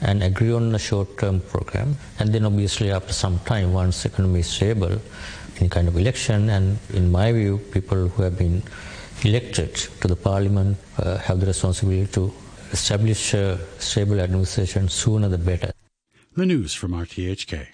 and 0.00 0.22
agree 0.22 0.52
on 0.52 0.74
a 0.74 0.78
short-term 0.78 1.40
program. 1.40 1.96
And 2.18 2.32
then 2.32 2.44
obviously 2.44 2.90
after 2.90 3.12
some 3.12 3.38
time, 3.40 3.72
once 3.72 4.02
the 4.02 4.08
economy 4.08 4.40
is 4.40 4.46
stable, 4.46 4.98
any 5.60 5.68
kind 5.68 5.88
of 5.88 5.96
election, 5.96 6.50
and 6.50 6.78
in 6.92 7.10
my 7.10 7.32
view, 7.32 7.58
people 7.72 8.08
who 8.08 8.22
have 8.22 8.36
been 8.36 8.62
elected 9.22 9.74
to 9.74 10.08
the 10.08 10.16
parliament 10.16 10.76
uh, 10.98 11.18
have 11.18 11.40
the 11.40 11.46
responsibility 11.46 12.10
to 12.12 12.32
establish 12.72 13.34
a 13.34 13.58
stable 13.78 14.20
administration 14.20 14.88
sooner 14.88 15.28
the 15.28 15.38
better. 15.38 15.72
The 16.34 16.46
news 16.46 16.74
from 16.74 16.92
RTHK. 16.92 17.66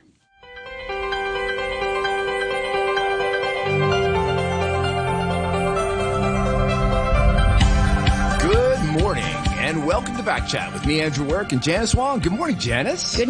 Welcome 10.00 10.16
to 10.16 10.22
Back 10.22 10.46
Chat 10.46 10.72
with 10.72 10.86
me, 10.86 11.02
Andrew 11.02 11.28
Work, 11.28 11.52
and 11.52 11.62
Janice 11.62 11.94
Wong. 11.94 12.20
Good 12.20 12.32
morning, 12.32 12.58
Janice. 12.58 13.18
Good 13.18 13.28